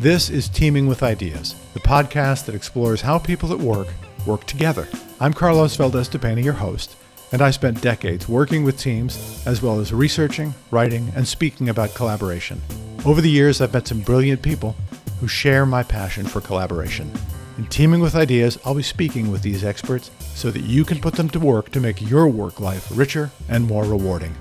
This 0.00 0.28
is 0.28 0.48
Teaming 0.48 0.88
with 0.88 1.04
Ideas, 1.04 1.54
the 1.72 1.78
podcast 1.78 2.46
that 2.46 2.54
explores 2.56 3.00
how 3.00 3.16
people 3.16 3.52
at 3.52 3.60
work 3.60 3.86
work 4.26 4.44
together. 4.44 4.88
I'm 5.20 5.32
Carlos 5.32 5.76
Valdez 5.76 6.12
your 6.12 6.52
host, 6.52 6.96
and 7.30 7.40
I 7.40 7.52
spent 7.52 7.80
decades 7.80 8.28
working 8.28 8.64
with 8.64 8.76
teams 8.76 9.46
as 9.46 9.62
well 9.62 9.78
as 9.78 9.92
researching, 9.92 10.52
writing, 10.72 11.12
and 11.14 11.28
speaking 11.28 11.68
about 11.68 11.94
collaboration. 11.94 12.60
Over 13.06 13.20
the 13.20 13.30
years, 13.30 13.60
I've 13.60 13.72
met 13.72 13.86
some 13.86 14.00
brilliant 14.00 14.42
people 14.42 14.74
who 15.20 15.28
share 15.28 15.64
my 15.64 15.84
passion 15.84 16.26
for 16.26 16.40
collaboration. 16.40 17.08
In 17.56 17.66
Teaming 17.66 18.00
with 18.00 18.16
Ideas, 18.16 18.58
I'll 18.64 18.74
be 18.74 18.82
speaking 18.82 19.30
with 19.30 19.42
these 19.42 19.62
experts 19.62 20.10
so 20.34 20.50
that 20.50 20.64
you 20.64 20.84
can 20.84 21.00
put 21.00 21.14
them 21.14 21.28
to 21.28 21.38
work 21.38 21.70
to 21.70 21.78
make 21.78 22.02
your 22.02 22.26
work 22.26 22.58
life 22.58 22.88
richer 22.92 23.30
and 23.48 23.64
more 23.64 23.84
rewarding. 23.84 24.34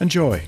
Enjoy. 0.00 0.46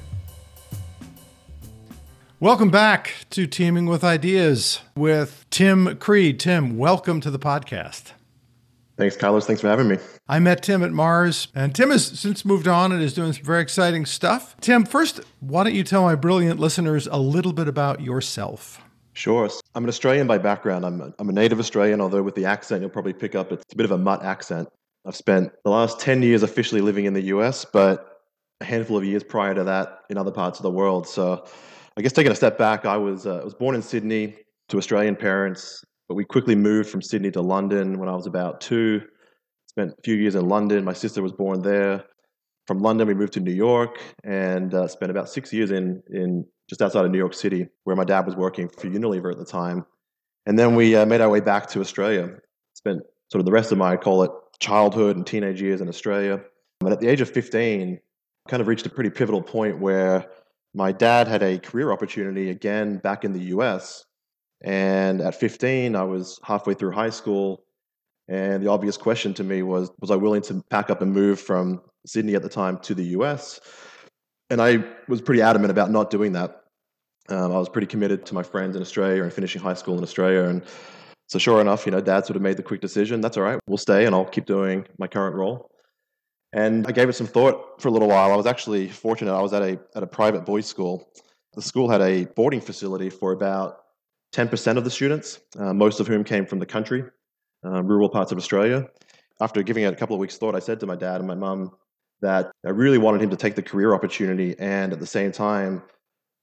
Welcome 2.45 2.69
back 2.69 3.25
to 3.31 3.47
Teaming 3.47 3.87
with 3.87 4.05
Ideas 4.05 4.81
with 4.99 5.47
Tim 5.49 5.97
Creed. 5.97 6.39
Tim, 6.39 6.77
welcome 6.77 7.19
to 7.23 7.31
the 7.31 7.39
podcast. 7.39 8.13
Thanks, 8.99 9.17
Carlos. 9.17 9.47
Thanks 9.47 9.63
for 9.63 9.69
having 9.69 9.89
me. 9.89 9.97
I 10.29 10.41
met 10.41 10.63
Tim 10.63 10.83
at 10.83 10.93
Mars, 10.93 11.49
and 11.55 11.75
Tim 11.75 11.91
has 11.91 12.05
since 12.05 12.45
moved 12.45 12.69
on 12.69 12.93
and 12.93 13.03
is 13.03 13.15
doing 13.15 13.33
some 13.33 13.45
very 13.45 13.63
exciting 13.63 14.05
stuff. 14.05 14.57
Tim, 14.61 14.85
first, 14.85 15.21
why 15.41 15.65
don't 15.65 15.73
you 15.73 15.85
tell 15.85 16.03
my 16.03 16.17
brilliant 16.17 16.61
listeners 16.61 17.07
a 17.07 17.17
little 17.17 17.55
bit 17.55 17.67
about 17.67 18.03
yourself? 18.03 18.79
Sure. 19.15 19.49
I'm 19.75 19.85
an 19.85 19.89
Australian 19.89 20.27
by 20.27 20.37
background. 20.37 20.85
I'm 20.85 21.01
a, 21.01 21.15
I'm 21.19 21.31
a 21.31 21.33
native 21.33 21.59
Australian, 21.59 22.03
although 22.03 22.23
with 22.23 22.35
the 22.35 22.45
accent, 22.45 22.83
you'll 22.83 22.91
probably 22.91 23.15
pick 23.15 23.35
up 23.35 23.53
it's 23.53 23.73
a 23.73 23.77
bit 23.77 23.87
of 23.87 23.91
a 23.91 23.99
mutt 23.99 24.23
accent. 24.23 24.69
I've 25.07 25.17
spent 25.17 25.51
the 25.65 25.71
last 25.71 25.99
10 25.99 26.23
years 26.23 26.43
officially 26.43 26.83
living 26.83 27.07
in 27.07 27.15
the 27.15 27.23
US, 27.23 27.65
but 27.65 28.21
a 28.61 28.67
handful 28.67 28.99
of 28.99 29.05
years 29.07 29.23
prior 29.23 29.55
to 29.55 29.65
that 29.65 30.01
in 30.11 30.19
other 30.19 30.31
parts 30.31 30.59
of 30.59 30.63
the 30.63 30.71
world. 30.71 31.09
So 31.09 31.47
I 31.97 32.03
guess 32.03 32.13
taking 32.13 32.33
a 32.33 32.35
step 32.35 32.59
back, 32.59 32.87
I 32.87 32.97
was 32.97 33.27
uh, 33.27 33.39
I 33.39 33.45
was 33.45 33.55
born 33.55 33.77
in 33.77 33.83
Sydney 33.83 34.37
to 34.69 34.79
Australian 34.79 35.15
parents, 35.15 35.85
but 36.09 36.17
we 36.17 36.25
quickly 36.25 36.57
moved 36.57 36.91
from 36.91 37.01
Sydney 37.01 37.31
to 37.33 37.41
London 37.41 37.99
when 37.99 38.09
I 38.09 38.15
was 38.15 38.27
about 38.27 38.61
two. 38.61 39.03
Spent 39.69 39.93
a 39.93 40.03
few 40.03 40.17
years 40.17 40.35
in 40.35 40.49
London. 40.49 40.85
My 40.85 40.93
sister 40.93 41.23
was 41.23 41.33
born 41.33 41.63
there. 41.63 42.05
From 42.67 42.81
London, 42.81 43.07
we 43.07 43.15
moved 43.15 43.33
to 43.35 43.41
New 43.41 43.53
York 43.53 44.01
and 44.25 44.75
uh, 44.75 44.89
spent 44.89 45.11
about 45.11 45.29
six 45.29 45.53
years 45.53 45.71
in 45.71 46.03
in 46.11 46.45
just 46.69 46.83
outside 46.83 47.05
of 47.05 47.13
New 47.13 47.19
York 47.19 47.35
City, 47.35 47.69
where 47.85 47.95
my 47.95 48.05
dad 48.05 48.27
was 48.27 48.35
working 48.35 48.69
for 48.69 48.89
Unilever 48.89 49.31
at 49.31 49.39
the 49.39 49.45
time. 49.45 49.85
And 50.47 50.59
then 50.59 50.75
we 50.75 50.97
uh, 50.97 51.07
made 51.07 51.21
our 51.21 51.29
way 51.29 51.41
back 51.41 51.69
to 51.71 51.81
Australia. 51.81 52.29
Spent 52.75 53.03
sort 53.31 53.41
of 53.41 53.47
the 53.47 53.53
rest 53.53 53.71
of 53.71 53.79
my, 53.79 53.93
I 53.93 53.97
call 53.97 54.25
it, 54.25 54.31
childhood 54.59 55.17
and 55.17 55.27
teenage 55.27 55.63
years 55.63 55.81
in 55.81 55.89
Australia. 55.89 56.41
And 56.81 56.93
at 56.93 57.01
the 57.01 57.09
age 57.09 57.21
of 57.21 57.31
15, 57.31 58.01
kind 58.49 58.61
of 58.61 58.67
reached 58.67 58.87
a 58.87 58.91
pretty 58.91 59.11
pivotal 59.11 59.43
point 59.43 59.79
where 59.79 60.27
my 60.75 60.91
dad 60.91 61.29
had 61.29 61.43
a 61.43 61.59
career 61.59 61.93
opportunity 61.93 62.51
again 62.51 62.99
back 62.99 63.25
in 63.25 63.33
the 63.33 63.45
US. 63.57 64.05
And 64.63 65.21
at 65.21 65.35
15, 65.35 65.95
I 65.95 66.03
was 66.03 66.41
halfway 66.43 66.75
through 66.75 66.93
high 66.93 67.11
school. 67.11 67.65
And 68.29 68.63
the 68.63 68.71
obvious 68.71 68.97
question 68.97 69.35
to 69.35 69.45
me 69.45 69.63
was 69.63 69.91
Was 70.01 70.11
I 70.11 70.17
willing 70.17 70.43
to 70.43 70.63
pack 70.71 70.91
up 70.91 71.01
and 71.01 71.13
move 71.13 71.41
from 71.41 71.81
Sydney 72.07 72.35
at 72.35 72.43
the 72.43 72.49
time 72.49 72.79
to 72.81 72.95
the 72.95 73.05
US? 73.19 73.61
And 74.51 74.61
I 74.61 74.85
was 75.09 75.21
pretty 75.21 75.43
adamant 75.43 75.71
about 75.71 75.91
not 75.91 76.11
doing 76.11 76.33
that. 76.33 76.63
Um, 77.29 77.53
I 77.53 77.59
was 77.59 77.69
pretty 77.69 77.87
committed 77.87 78.27
to 78.27 78.35
my 78.35 78.43
friends 78.43 78.77
in 78.77 78.83
Australia 78.83 79.23
and 79.23 79.33
finishing 79.33 79.63
high 79.63 79.75
school 79.75 79.97
in 79.97 80.03
Australia. 80.03 80.45
And 80.45 80.63
so, 81.29 81.39
sure 81.39 81.61
enough, 81.61 81.87
you 81.87 81.93
know, 81.93 82.01
dad 82.01 82.27
sort 82.27 82.37
of 82.37 82.43
made 82.43 82.57
the 82.57 82.63
quick 82.63 82.81
decision 82.81 83.21
that's 83.21 83.37
all 83.37 83.43
right, 83.43 83.59
we'll 83.67 83.79
stay 83.79 84.05
and 84.05 84.15
I'll 84.15 84.27
keep 84.27 84.45
doing 84.45 84.87
my 84.99 85.07
current 85.07 85.37
role. 85.37 85.71
And 86.55 86.87
I 86.87 86.93
gave 86.93 87.09
it 87.09 87.15
some 87.15 87.27
thought 87.27 87.83
for 87.83 87.89
a 87.89 87.91
little 87.91 88.07
while. 88.07 88.33
I 88.33 88.37
was 88.37 88.47
actually 88.47 88.89
fortunate. 88.89 89.35
I 89.35 89.43
was 89.43 89.53
at 89.53 89.63
a, 89.63 89.79
at 89.97 90.05
a 90.05 90.07
private 90.07 90.47
boys' 90.47 90.67
school. 90.67 91.09
The 91.55 91.63
school 91.63 91.91
had 91.91 92.01
a 92.01 92.27
boarding 92.27 92.61
facility 92.61 93.11
for 93.11 93.33
about 93.33 93.81
10% 94.35 94.77
of 94.77 94.85
the 94.85 94.91
students, 94.91 95.41
uh, 95.59 95.75
most 95.75 95.99
of 95.99 96.07
whom 96.07 96.23
came 96.23 96.47
from 96.47 96.61
the 96.61 96.67
country, 96.67 97.05
uh, 97.65 97.83
rural 97.83 98.09
parts 98.09 98.31
of 98.31 98.39
Australia. 98.39 98.89
After 99.41 99.65
giving 99.65 99.83
it 99.83 99.93
a 99.93 99.97
couple 99.97 100.15
of 100.15 100.21
weeks' 100.21 100.39
thought, 100.39 100.55
I 100.55 100.61
said 100.61 100.79
to 100.81 100.87
my 100.87 100.95
dad 100.95 101.17
and 101.17 101.27
my 101.27 101.35
mum 101.35 101.73
that 102.21 102.53
I 102.65 102.71
really 102.71 102.99
wanted 102.99 103.21
him 103.21 103.31
to 103.31 103.37
take 103.37 103.57
the 103.57 103.63
career 103.63 103.93
opportunity. 103.93 104.55
And 104.61 104.93
at 104.93 105.01
the 105.01 105.07
same 105.07 105.33
time, 105.33 105.83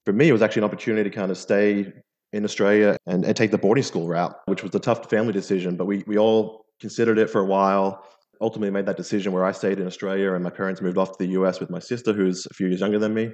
for 0.04 0.12
me, 0.12 0.28
it 0.28 0.32
was 0.32 0.42
actually 0.42 0.60
an 0.60 0.64
opportunity 0.64 1.08
to 1.08 1.16
kind 1.16 1.30
of 1.30 1.38
stay 1.38 1.90
in 2.34 2.44
Australia 2.44 2.98
and, 3.06 3.24
and 3.24 3.34
take 3.34 3.50
the 3.50 3.58
boarding 3.58 3.84
school 3.84 4.08
route, 4.08 4.38
which 4.44 4.62
was 4.62 4.74
a 4.74 4.78
tough 4.78 5.08
family 5.08 5.32
decision. 5.32 5.76
But 5.76 5.86
we, 5.86 6.04
we 6.06 6.18
all 6.18 6.66
considered 6.80 7.18
it 7.18 7.30
for 7.30 7.40
a 7.40 7.46
while 7.46 8.04
ultimately 8.42 8.70
made 8.70 8.86
that 8.86 8.96
decision 8.96 9.32
where 9.32 9.44
I 9.44 9.52
stayed 9.52 9.78
in 9.78 9.86
Australia 9.86 10.34
and 10.34 10.42
my 10.42 10.50
parents 10.50 10.82
moved 10.82 10.98
off 10.98 11.16
to 11.16 11.24
the 11.24 11.32
US 11.32 11.60
with 11.60 11.70
my 11.70 11.78
sister, 11.78 12.12
who's 12.12 12.44
a 12.50 12.54
few 12.54 12.66
years 12.66 12.80
younger 12.80 12.98
than 12.98 13.14
me. 13.14 13.32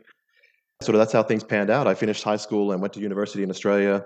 Sort 0.82 0.94
of 0.94 1.00
that's 1.00 1.12
how 1.12 1.22
things 1.22 1.42
panned 1.42 1.70
out. 1.70 1.88
I 1.88 1.94
finished 1.94 2.22
high 2.22 2.36
school 2.36 2.70
and 2.70 2.80
went 2.80 2.92
to 2.92 3.00
university 3.00 3.42
in 3.42 3.50
Australia, 3.50 4.04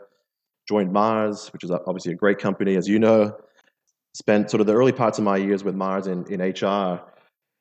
joined 0.67 0.93
Mars, 0.93 1.53
which 1.53 1.65
is 1.65 1.71
obviously 1.71 2.13
a 2.13 2.17
great 2.17 2.39
company, 2.39 2.77
as 2.77 2.89
you 2.89 2.99
know. 2.99 3.37
Spent 4.15 4.51
sort 4.51 4.61
of 4.61 4.67
the 4.67 4.75
early 4.75 4.93
parts 4.93 5.19
of 5.19 5.25
my 5.25 5.37
years 5.37 5.65
with 5.65 5.75
Mars 5.75 6.07
in, 6.07 6.25
in 6.33 6.41
HR 6.41 7.03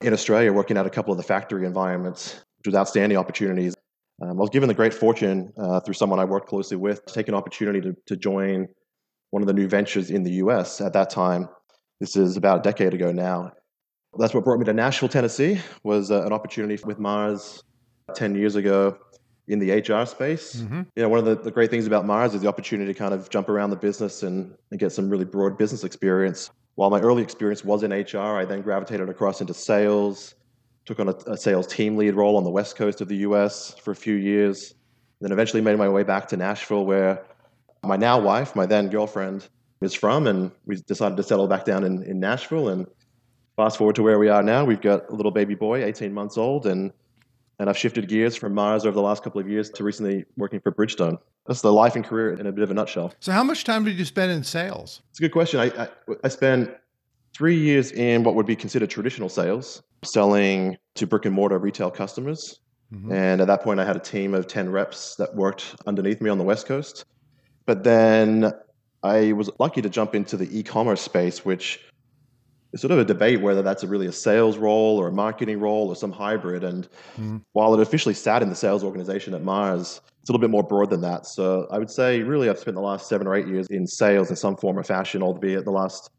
in 0.01 0.13
Australia, 0.13 0.53
working 0.53 0.77
at 0.77 0.85
a 0.85 0.89
couple 0.89 1.11
of 1.11 1.17
the 1.17 1.23
factory 1.23 1.65
environments, 1.65 2.35
which 2.57 2.67
was 2.67 2.75
outstanding 2.75 3.17
opportunities. 3.17 3.73
Um, 4.21 4.31
I 4.31 4.33
was 4.33 4.49
given 4.49 4.67
the 4.67 4.75
great 4.75 4.93
fortune 4.93 5.51
uh, 5.57 5.79
through 5.79 5.95
someone 5.95 6.19
I 6.19 6.25
worked 6.25 6.47
closely 6.47 6.77
with 6.77 7.03
to 7.05 7.13
take 7.13 7.27
an 7.27 7.33
opportunity 7.33 7.81
to, 7.81 7.95
to 8.05 8.15
join 8.15 8.67
one 9.31 9.41
of 9.41 9.47
the 9.47 9.53
new 9.53 9.67
ventures 9.67 10.11
in 10.11 10.23
the 10.23 10.31
US 10.33 10.79
at 10.79 10.93
that 10.93 11.09
time 11.09 11.49
this 12.01 12.15
is 12.15 12.35
about 12.35 12.59
a 12.59 12.61
decade 12.63 12.95
ago 12.95 13.11
now. 13.11 13.53
That's 14.17 14.33
what 14.33 14.43
brought 14.43 14.57
me 14.57 14.65
to 14.65 14.73
Nashville, 14.73 15.07
Tennessee, 15.07 15.61
was 15.83 16.09
uh, 16.09 16.25
an 16.25 16.33
opportunity 16.33 16.83
with 16.83 16.97
Mars 16.97 17.63
10 18.15 18.33
years 18.33 18.55
ago 18.55 18.97
in 19.47 19.59
the 19.59 19.71
HR 19.71 20.05
space. 20.07 20.55
Mm-hmm. 20.55 20.81
You 20.95 21.03
know, 21.03 21.09
one 21.09 21.19
of 21.19 21.25
the, 21.25 21.35
the, 21.35 21.51
great 21.51 21.69
things 21.69 21.85
about 21.85 22.07
Mars 22.07 22.33
is 22.33 22.41
the 22.41 22.47
opportunity 22.47 22.91
to 22.91 22.97
kind 22.97 23.13
of 23.13 23.29
jump 23.29 23.49
around 23.49 23.69
the 23.69 23.75
business 23.75 24.23
and, 24.23 24.51
and 24.71 24.79
get 24.79 24.91
some 24.91 25.09
really 25.11 25.25
broad 25.25 25.59
business 25.59 25.83
experience. 25.83 26.49
While 26.73 26.89
my 26.89 26.99
early 26.99 27.21
experience 27.21 27.63
was 27.63 27.83
in 27.83 27.91
HR, 27.91 28.17
I 28.17 28.45
then 28.45 28.63
gravitated 28.63 29.07
across 29.07 29.39
into 29.39 29.53
sales, 29.53 30.33
took 30.85 30.99
on 30.99 31.09
a, 31.09 31.15
a 31.27 31.37
sales 31.37 31.67
team 31.67 31.97
lead 31.97 32.15
role 32.15 32.35
on 32.35 32.43
the 32.43 32.49
west 32.49 32.75
coast 32.75 33.01
of 33.01 33.09
the 33.09 33.17
US 33.17 33.75
for 33.75 33.91
a 33.91 33.95
few 33.95 34.15
years, 34.15 34.73
then 35.21 35.31
eventually 35.31 35.61
made 35.61 35.77
my 35.77 35.87
way 35.87 36.01
back 36.01 36.27
to 36.29 36.37
Nashville, 36.37 36.83
where 36.83 37.23
my 37.83 37.95
now 37.95 38.19
wife, 38.19 38.55
my 38.55 38.65
then 38.65 38.89
girlfriend, 38.89 39.47
is 39.81 39.93
from, 39.93 40.27
and 40.27 40.51
we 40.65 40.75
decided 40.77 41.17
to 41.17 41.23
settle 41.23 41.47
back 41.47 41.65
down 41.65 41.83
in, 41.83 42.03
in 42.03 42.19
Nashville. 42.19 42.69
And 42.69 42.87
fast 43.55 43.77
forward 43.77 43.95
to 43.95 44.03
where 44.03 44.19
we 44.19 44.29
are 44.29 44.43
now, 44.43 44.63
we've 44.63 44.81
got 44.81 45.09
a 45.09 45.13
little 45.13 45.31
baby 45.31 45.55
boy, 45.55 45.83
18 45.83 46.13
months 46.13 46.37
old, 46.37 46.65
and 46.65 46.91
and 47.59 47.69
I've 47.69 47.77
shifted 47.77 48.07
gears 48.07 48.35
from 48.35 48.55
Mars 48.55 48.87
over 48.87 48.95
the 48.95 49.03
last 49.03 49.21
couple 49.23 49.39
of 49.39 49.47
years 49.47 49.69
to 49.71 49.83
recently 49.83 50.25
working 50.35 50.59
for 50.59 50.71
Bridgestone. 50.71 51.19
That's 51.45 51.61
the 51.61 51.71
life 51.71 51.95
and 51.95 52.03
career 52.03 52.33
in 52.33 52.47
a 52.47 52.51
bit 52.51 52.63
of 52.63 52.71
a 52.71 52.73
nutshell. 52.73 53.13
So, 53.19 53.31
how 53.31 53.43
much 53.43 53.65
time 53.65 53.85
did 53.85 53.99
you 53.99 54.05
spend 54.05 54.31
in 54.31 54.43
sales? 54.43 55.01
It's 55.11 55.19
a 55.19 55.21
good 55.21 55.31
question. 55.31 55.59
I, 55.59 55.65
I, 55.83 55.87
I 56.23 56.27
spent 56.27 56.71
three 57.33 57.55
years 57.57 57.91
in 57.91 58.23
what 58.23 58.33
would 58.33 58.47
be 58.47 58.55
considered 58.55 58.89
traditional 58.89 59.29
sales, 59.29 59.83
selling 60.03 60.77
to 60.95 61.05
brick 61.05 61.25
and 61.25 61.35
mortar 61.35 61.59
retail 61.59 61.91
customers. 61.91 62.59
Mm-hmm. 62.93 63.11
And 63.11 63.41
at 63.41 63.47
that 63.47 63.61
point, 63.61 63.79
I 63.79 63.85
had 63.85 63.95
a 63.95 63.99
team 63.99 64.33
of 64.33 64.47
10 64.47 64.71
reps 64.71 65.15
that 65.15 65.33
worked 65.35 65.75
underneath 65.85 66.19
me 66.19 66.29
on 66.29 66.37
the 66.37 66.43
West 66.43 66.65
Coast. 66.65 67.05
But 67.65 67.83
then 67.83 68.51
I 69.03 69.31
was 69.33 69.49
lucky 69.59 69.81
to 69.81 69.89
jump 69.89 70.15
into 70.15 70.37
the 70.37 70.57
e-commerce 70.57 71.01
space, 71.01 71.43
which 71.43 71.79
is 72.73 72.81
sort 72.81 72.91
of 72.91 72.99
a 72.99 73.05
debate 73.05 73.41
whether 73.41 73.61
that's 73.61 73.83
a 73.83 73.87
really 73.87 74.07
a 74.07 74.11
sales 74.11 74.57
role 74.57 74.97
or 74.97 75.07
a 75.07 75.11
marketing 75.11 75.59
role 75.59 75.87
or 75.87 75.95
some 75.95 76.11
hybrid. 76.11 76.63
And 76.63 76.87
mm. 77.17 77.41
while 77.53 77.73
it 77.73 77.81
officially 77.81 78.13
sat 78.13 78.41
in 78.41 78.49
the 78.49 78.55
sales 78.55 78.83
organization 78.83 79.33
at 79.33 79.43
Mars, 79.43 80.01
it's 80.21 80.29
a 80.29 80.31
little 80.31 80.41
bit 80.41 80.51
more 80.51 80.63
broad 80.63 80.89
than 80.91 81.01
that. 81.01 81.25
So 81.25 81.67
I 81.71 81.79
would 81.79 81.89
say 81.89 82.21
really 82.21 82.49
I've 82.49 82.59
spent 82.59 82.75
the 82.75 82.81
last 82.81 83.09
seven 83.09 83.27
or 83.27 83.35
eight 83.35 83.47
years 83.47 83.67
in 83.67 83.87
sales 83.87 84.29
in 84.29 84.35
some 84.35 84.55
form 84.55 84.77
or 84.77 84.83
fashion, 84.83 85.23
albeit 85.23 85.65
the 85.65 85.71
last 85.71 86.11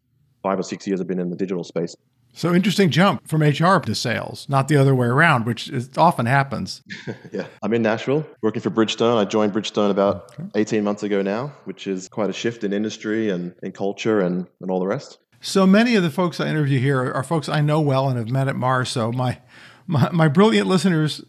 five 0.43 0.59
or 0.59 0.65
six 0.65 0.87
years 0.87 0.99
have 0.99 1.07
been 1.07 1.21
in 1.21 1.31
the 1.31 1.37
digital 1.37 1.63
space. 1.63 1.95
So 2.35 2.55
interesting 2.55 2.91
jump 2.91 3.29
from 3.29 3.43
HR 3.43 3.79
to 3.81 3.95
sales, 3.95 4.47
not 4.49 4.69
the 4.69 4.77
other 4.77 4.95
way 4.95 5.07
around, 5.07 5.45
which 5.45 5.69
is, 5.69 5.91
often 5.99 6.25
happens. 6.25 6.83
yeah. 7.33 7.47
I'm 7.63 7.75
in 7.75 7.83
Nashville 7.83 8.27
working 8.41 8.63
for 8.63 8.71
Bridgestone. 8.71 9.19
I 9.19 9.27
joined 9.27 9.53
Bridgestone 9.53 9.91
about 9.91 10.33
okay. 10.33 10.49
18 10.55 10.83
months 10.83 11.03
ago 11.03 11.21
now, 11.21 11.53
which 11.65 11.87
is 11.87 12.09
quite 12.09 12.31
a 12.31 12.33
shift 12.33 12.65
in 12.65 12.73
industry 12.73 13.29
and 13.29 13.55
in 13.63 13.73
culture 13.73 14.21
and, 14.21 14.47
and 14.61 14.71
all 14.71 14.81
the 14.81 14.87
rest. 14.87 15.19
So 15.43 15.67
many 15.67 15.95
of 15.95 16.03
the 16.03 16.11
folks 16.11 16.41
I 16.41 16.49
interview 16.49 16.79
here 16.79 17.13
are, 17.13 17.23
folks 17.23 17.49
I 17.49 17.61
know 17.61 17.81
well 17.81 18.09
and 18.09 18.17
have 18.17 18.31
met 18.31 18.49
at 18.49 18.57
Mars. 18.57 18.89
So 18.89 19.13
my, 19.13 19.39
my, 19.87 20.11
my 20.11 20.29
brilliant 20.29 20.69
listeners 20.69 21.23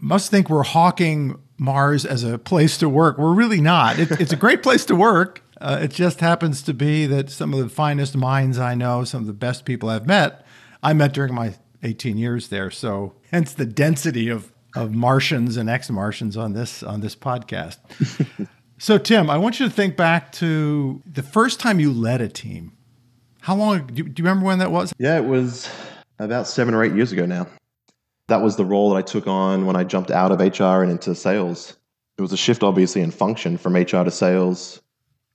must 0.00 0.30
think 0.30 0.48
we're 0.48 0.62
hawking 0.62 1.38
Mars 1.58 2.06
as 2.06 2.24
a 2.24 2.38
place 2.38 2.78
to 2.78 2.88
work. 2.88 3.18
We're 3.18 3.34
really 3.34 3.60
not. 3.60 3.98
It, 3.98 4.12
it's 4.12 4.32
a 4.32 4.36
great 4.36 4.62
place 4.62 4.86
to 4.86 4.96
work. 4.96 5.42
Uh, 5.60 5.80
it 5.82 5.90
just 5.90 6.20
happens 6.20 6.62
to 6.62 6.74
be 6.74 7.06
that 7.06 7.30
some 7.30 7.52
of 7.52 7.60
the 7.60 7.68
finest 7.68 8.16
minds 8.16 8.58
I 8.58 8.74
know, 8.74 9.04
some 9.04 9.22
of 9.22 9.26
the 9.26 9.32
best 9.32 9.64
people 9.64 9.88
I've 9.88 10.06
met, 10.06 10.46
I 10.82 10.92
met 10.92 11.12
during 11.12 11.34
my 11.34 11.54
18 11.82 12.16
years 12.16 12.48
there. 12.48 12.70
So 12.70 13.14
hence 13.30 13.52
the 13.52 13.66
density 13.66 14.28
of 14.28 14.52
of 14.76 14.94
Martians 14.94 15.56
and 15.56 15.68
ex-Martians 15.68 16.36
on 16.36 16.52
this 16.52 16.82
on 16.82 17.00
this 17.00 17.16
podcast. 17.16 17.78
so 18.78 18.98
Tim, 18.98 19.28
I 19.28 19.36
want 19.36 19.58
you 19.58 19.66
to 19.66 19.72
think 19.72 19.96
back 19.96 20.32
to 20.32 21.02
the 21.10 21.22
first 21.22 21.60
time 21.60 21.80
you 21.80 21.92
led 21.92 22.20
a 22.20 22.28
team. 22.28 22.72
How 23.40 23.56
long 23.56 23.86
do 23.86 23.94
you, 23.94 24.04
do 24.04 24.22
you 24.22 24.28
remember 24.28 24.46
when 24.46 24.58
that 24.58 24.70
was? 24.70 24.92
Yeah, 24.98 25.16
it 25.16 25.24
was 25.24 25.68
about 26.18 26.46
7 26.46 26.74
or 26.74 26.84
8 26.84 26.94
years 26.94 27.10
ago 27.10 27.24
now. 27.26 27.46
That 28.28 28.42
was 28.42 28.56
the 28.56 28.64
role 28.64 28.90
that 28.90 28.96
I 28.96 29.02
took 29.02 29.26
on 29.26 29.66
when 29.66 29.76
I 29.76 29.82
jumped 29.82 30.10
out 30.10 30.30
of 30.30 30.38
HR 30.40 30.82
and 30.82 30.90
into 30.92 31.14
sales 31.14 31.76
It 32.18 32.22
was 32.22 32.32
a 32.32 32.36
shift, 32.36 32.62
obviously, 32.62 33.00
in 33.00 33.10
function 33.10 33.56
from 33.56 33.74
HR 33.74 34.04
to 34.04 34.10
sales. 34.10 34.80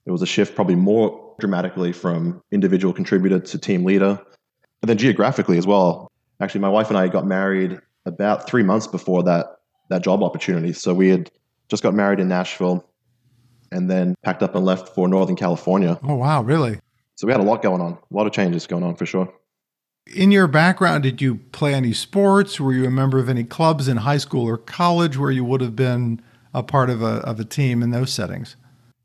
It 0.06 0.12
was 0.12 0.22
a 0.22 0.26
shift, 0.26 0.54
probably 0.54 0.76
more 0.76 1.34
dramatically, 1.38 1.92
from 1.92 2.40
individual 2.52 2.94
contributor 2.94 3.40
to 3.40 3.58
team 3.58 3.84
leader. 3.84 4.20
And 4.82 4.88
then 4.88 4.98
geographically 4.98 5.58
as 5.58 5.66
well. 5.66 6.10
Actually, 6.40 6.60
my 6.60 6.68
wife 6.68 6.88
and 6.88 6.98
I 6.98 7.08
got 7.08 7.26
married 7.26 7.80
about 8.04 8.48
three 8.48 8.62
months 8.62 8.86
before 8.86 9.22
that 9.24 9.46
that 9.88 10.02
job 10.02 10.22
opportunity. 10.22 10.72
So 10.72 10.94
we 10.94 11.08
had 11.08 11.30
just 11.68 11.82
got 11.82 11.94
married 11.94 12.20
in 12.20 12.28
Nashville 12.28 12.84
and 13.70 13.90
then 13.90 14.14
packed 14.22 14.42
up 14.42 14.54
and 14.54 14.64
left 14.64 14.94
for 14.94 15.08
Northern 15.08 15.36
California. 15.36 15.98
Oh, 16.02 16.14
wow, 16.14 16.42
really? 16.42 16.80
So 17.16 17.26
we 17.26 17.32
had 17.32 17.40
a 17.40 17.44
lot 17.44 17.62
going 17.62 17.80
on, 17.80 17.92
a 17.92 18.14
lot 18.14 18.26
of 18.26 18.32
changes 18.32 18.66
going 18.66 18.82
on 18.82 18.96
for 18.96 19.06
sure. 19.06 19.32
In 20.14 20.30
your 20.30 20.46
background, 20.46 21.02
did 21.02 21.20
you 21.20 21.36
play 21.36 21.74
any 21.74 21.92
sports? 21.92 22.60
Were 22.60 22.72
you 22.72 22.84
a 22.84 22.90
member 22.90 23.18
of 23.18 23.28
any 23.28 23.42
clubs 23.42 23.88
in 23.88 23.98
high 23.98 24.18
school 24.18 24.44
or 24.44 24.56
college 24.56 25.18
where 25.18 25.30
you 25.30 25.44
would 25.44 25.60
have 25.60 25.74
been 25.74 26.22
a 26.54 26.62
part 26.62 26.90
of 26.90 27.02
a, 27.02 27.16
of 27.26 27.40
a 27.40 27.44
team 27.44 27.82
in 27.82 27.90
those 27.90 28.12
settings? 28.12 28.56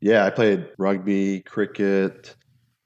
Yeah, 0.02 0.26
I 0.26 0.30
played 0.30 0.68
rugby, 0.78 1.40
cricket, 1.40 2.34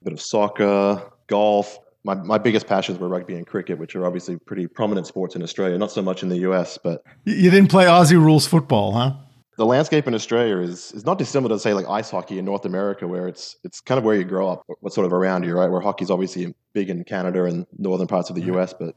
a 0.01 0.03
bit 0.05 0.13
of 0.13 0.21
soccer, 0.21 1.01
golf. 1.25 1.79
My, 2.03 2.13
my 2.13 2.37
biggest 2.37 2.67
passions 2.67 2.99
were 2.99 3.09
rugby 3.09 3.35
and 3.35 3.45
cricket, 3.45 3.79
which 3.79 3.95
are 3.95 4.05
obviously 4.05 4.37
pretty 4.37 4.67
prominent 4.67 5.07
sports 5.07 5.35
in 5.35 5.41
Australia, 5.41 5.77
not 5.77 5.91
so 5.91 6.01
much 6.01 6.23
in 6.23 6.29
the 6.29 6.37
US, 6.49 6.77
but. 6.81 7.03
You 7.25 7.49
didn't 7.49 7.69
play 7.69 7.85
Aussie 7.85 8.11
rules 8.13 8.47
football, 8.47 8.93
huh? 8.93 9.13
the 9.57 9.65
landscape 9.65 10.07
in 10.07 10.13
Australia 10.13 10.59
is 10.59 10.91
is 10.91 11.03
not 11.03 11.17
dissimilar 11.17 11.55
to 11.55 11.59
say 11.59 11.73
like 11.73 11.87
ice 11.89 12.11
hockey 12.11 12.37
in 12.37 12.45
North 12.45 12.65
America, 12.65 13.07
where 13.07 13.27
it's 13.27 13.57
it's 13.63 13.81
kind 13.81 13.97
of 13.97 14.05
where 14.05 14.15
you 14.15 14.23
grow 14.23 14.49
up, 14.49 14.63
what's 14.81 14.95
sort 14.95 15.05
of 15.05 15.11
around 15.13 15.43
you, 15.43 15.57
right? 15.57 15.69
Where 15.69 15.81
hockey's 15.81 16.11
obviously 16.11 16.53
big 16.73 16.89
in 16.89 17.03
Canada 17.03 17.45
and 17.45 17.65
northern 17.77 18.07
parts 18.07 18.29
of 18.29 18.35
the 18.35 18.43
U.S., 18.43 18.73
but 18.79 18.95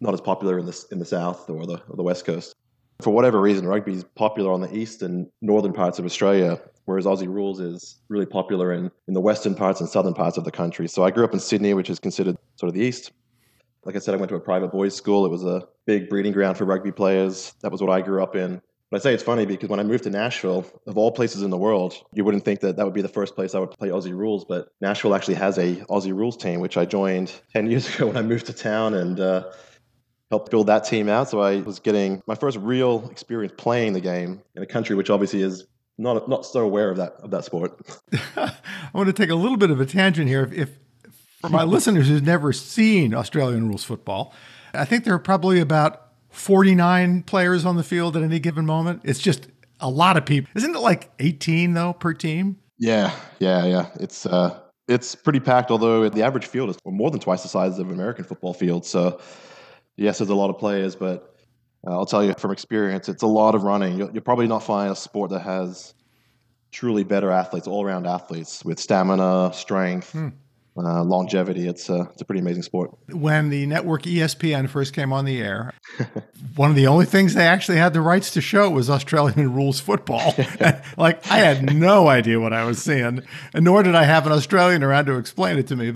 not 0.00 0.12
as 0.12 0.20
popular 0.20 0.58
in 0.58 0.66
the 0.66 0.84
in 0.90 0.98
the 0.98 1.04
south 1.04 1.48
or 1.48 1.64
the 1.64 1.80
or 1.88 1.96
the 1.96 2.02
west 2.02 2.24
coast. 2.24 2.56
For 3.02 3.10
whatever 3.10 3.40
reason, 3.40 3.66
rugby 3.66 3.92
is 3.92 4.04
popular 4.14 4.52
on 4.52 4.60
the 4.60 4.74
east 4.74 5.02
and 5.02 5.26
northern 5.40 5.72
parts 5.72 5.98
of 5.98 6.04
Australia, 6.04 6.60
whereas 6.84 7.06
Aussie 7.06 7.28
rules 7.28 7.60
is 7.60 7.96
really 8.08 8.26
popular 8.26 8.72
in, 8.72 8.90
in 9.08 9.14
the 9.14 9.20
western 9.20 9.54
parts 9.54 9.80
and 9.80 9.88
southern 9.88 10.14
parts 10.14 10.36
of 10.36 10.44
the 10.44 10.50
country. 10.50 10.88
So 10.88 11.04
I 11.04 11.10
grew 11.10 11.24
up 11.24 11.32
in 11.32 11.40
Sydney, 11.40 11.74
which 11.74 11.88
is 11.88 11.98
considered 11.98 12.36
sort 12.56 12.68
of 12.68 12.74
the 12.74 12.84
east. 12.84 13.12
Like 13.84 13.96
I 13.96 13.98
said, 13.98 14.14
I 14.14 14.18
went 14.18 14.28
to 14.28 14.34
a 14.34 14.40
private 14.40 14.70
boys' 14.72 14.94
school. 14.94 15.24
It 15.24 15.30
was 15.30 15.44
a 15.44 15.66
big 15.86 16.10
breeding 16.10 16.32
ground 16.32 16.58
for 16.58 16.66
rugby 16.66 16.92
players. 16.92 17.54
That 17.62 17.72
was 17.72 17.80
what 17.80 17.90
I 17.90 18.02
grew 18.02 18.22
up 18.22 18.36
in. 18.36 18.60
But 18.90 19.00
I 19.00 19.02
say 19.04 19.14
it's 19.14 19.22
funny 19.22 19.46
because 19.46 19.68
when 19.68 19.78
I 19.78 19.84
moved 19.84 20.02
to 20.04 20.10
Nashville, 20.10 20.66
of 20.86 20.98
all 20.98 21.12
places 21.12 21.42
in 21.42 21.50
the 21.50 21.56
world, 21.56 21.94
you 22.12 22.24
wouldn't 22.24 22.44
think 22.44 22.58
that 22.60 22.76
that 22.76 22.84
would 22.84 22.94
be 22.94 23.02
the 23.02 23.08
first 23.08 23.36
place 23.36 23.54
I 23.54 23.60
would 23.60 23.70
play 23.70 23.88
Aussie 23.88 24.14
rules. 24.14 24.44
But 24.44 24.68
Nashville 24.80 25.14
actually 25.14 25.36
has 25.36 25.58
a 25.58 25.76
Aussie 25.88 26.14
rules 26.14 26.36
team, 26.36 26.60
which 26.60 26.76
I 26.76 26.84
joined 26.84 27.32
10 27.52 27.70
years 27.70 27.88
ago 27.94 28.08
when 28.08 28.16
I 28.16 28.22
moved 28.22 28.46
to 28.46 28.52
town 28.52 28.94
and 28.94 29.20
uh, 29.20 29.44
helped 30.30 30.50
build 30.50 30.68
that 30.68 30.84
team 30.84 31.08
out. 31.08 31.28
So 31.28 31.40
I 31.40 31.60
was 31.60 31.78
getting 31.80 32.22
my 32.26 32.34
first 32.34 32.56
real 32.58 33.08
experience 33.10 33.52
playing 33.56 33.92
the 33.92 34.00
game 34.00 34.42
in 34.54 34.62
a 34.62 34.66
country 34.66 34.96
which 34.96 35.10
obviously 35.10 35.42
is 35.42 35.66
not 35.98 36.28
not 36.28 36.46
so 36.46 36.60
aware 36.60 36.90
of 36.90 36.96
that 36.96 37.14
of 37.22 37.30
that 37.30 37.44
sport. 37.44 37.78
I 38.36 38.52
want 38.94 39.08
to 39.08 39.12
take 39.12 39.30
a 39.30 39.34
little 39.34 39.58
bit 39.58 39.70
of 39.70 39.80
a 39.80 39.86
tangent 39.86 40.28
here. 40.28 40.42
If, 40.42 40.52
if 40.52 40.70
for 41.40 41.50
my 41.50 41.62
listeners 41.62 42.08
who've 42.08 42.22
never 42.22 42.52
seen 42.52 43.14
Australian 43.14 43.68
rules 43.68 43.84
football, 43.84 44.34
I 44.72 44.84
think 44.84 45.04
there 45.04 45.14
are 45.14 45.18
probably 45.18 45.60
about 45.60 46.08
49 46.30 47.22
players 47.24 47.64
on 47.64 47.76
the 47.76 47.82
field 47.82 48.16
at 48.16 48.22
any 48.22 48.38
given 48.38 48.66
moment. 48.66 49.02
It's 49.04 49.18
just 49.18 49.48
a 49.80 49.90
lot 49.90 50.16
of 50.16 50.24
people. 50.26 50.50
Isn't 50.54 50.74
it 50.74 50.80
like 50.80 51.10
18 51.18 51.74
though 51.74 51.92
per 51.92 52.14
team? 52.14 52.58
Yeah, 52.78 53.14
yeah, 53.38 53.66
yeah. 53.66 53.86
It's 53.98 54.26
uh 54.26 54.58
it's 54.88 55.14
pretty 55.14 55.40
packed 55.40 55.70
although 55.70 56.08
the 56.08 56.22
average 56.22 56.46
field 56.46 56.70
is 56.70 56.78
more 56.84 57.10
than 57.10 57.20
twice 57.20 57.42
the 57.42 57.48
size 57.48 57.78
of 57.78 57.88
an 57.88 57.94
American 57.94 58.24
football 58.24 58.54
field. 58.54 58.86
So 58.86 59.20
yes, 59.96 60.18
there's 60.18 60.30
a 60.30 60.34
lot 60.34 60.50
of 60.50 60.58
players, 60.58 60.96
but 60.96 61.34
uh, 61.86 61.92
I'll 61.92 62.06
tell 62.06 62.24
you 62.24 62.34
from 62.34 62.50
experience, 62.52 63.08
it's 63.08 63.22
a 63.22 63.26
lot 63.26 63.54
of 63.54 63.62
running. 63.62 63.96
You'll, 63.96 64.10
you'll 64.12 64.22
probably 64.22 64.46
not 64.46 64.62
find 64.62 64.90
a 64.92 64.96
sport 64.96 65.30
that 65.30 65.40
has 65.40 65.94
truly 66.72 67.04
better 67.04 67.30
athletes, 67.30 67.66
all-around 67.66 68.06
athletes 68.06 68.64
with 68.64 68.78
stamina, 68.78 69.52
strength, 69.54 70.12
hmm 70.12 70.28
uh, 70.84 71.04
longevity. 71.04 71.66
It's 71.66 71.88
a, 71.88 72.08
it's 72.12 72.22
a 72.22 72.24
pretty 72.24 72.40
amazing 72.40 72.62
sport. 72.62 72.90
When 73.10 73.50
the 73.50 73.66
network 73.66 74.02
ESPN 74.02 74.68
first 74.68 74.94
came 74.94 75.12
on 75.12 75.24
the 75.24 75.40
air, 75.40 75.74
one 76.56 76.70
of 76.70 76.76
the 76.76 76.86
only 76.86 77.06
things 77.06 77.34
they 77.34 77.46
actually 77.46 77.78
had 77.78 77.92
the 77.92 78.00
rights 78.00 78.30
to 78.32 78.40
show 78.40 78.70
was 78.70 78.88
Australian 78.88 79.52
rules 79.54 79.80
football. 79.80 80.34
like 80.96 81.30
I 81.30 81.38
had 81.38 81.74
no 81.74 82.08
idea 82.08 82.40
what 82.40 82.52
I 82.52 82.64
was 82.64 82.82
seeing, 82.82 83.22
and 83.54 83.64
nor 83.64 83.82
did 83.82 83.94
I 83.94 84.04
have 84.04 84.26
an 84.26 84.32
Australian 84.32 84.82
around 84.82 85.06
to 85.06 85.16
explain 85.16 85.58
it 85.58 85.66
to 85.68 85.76
me. 85.76 85.94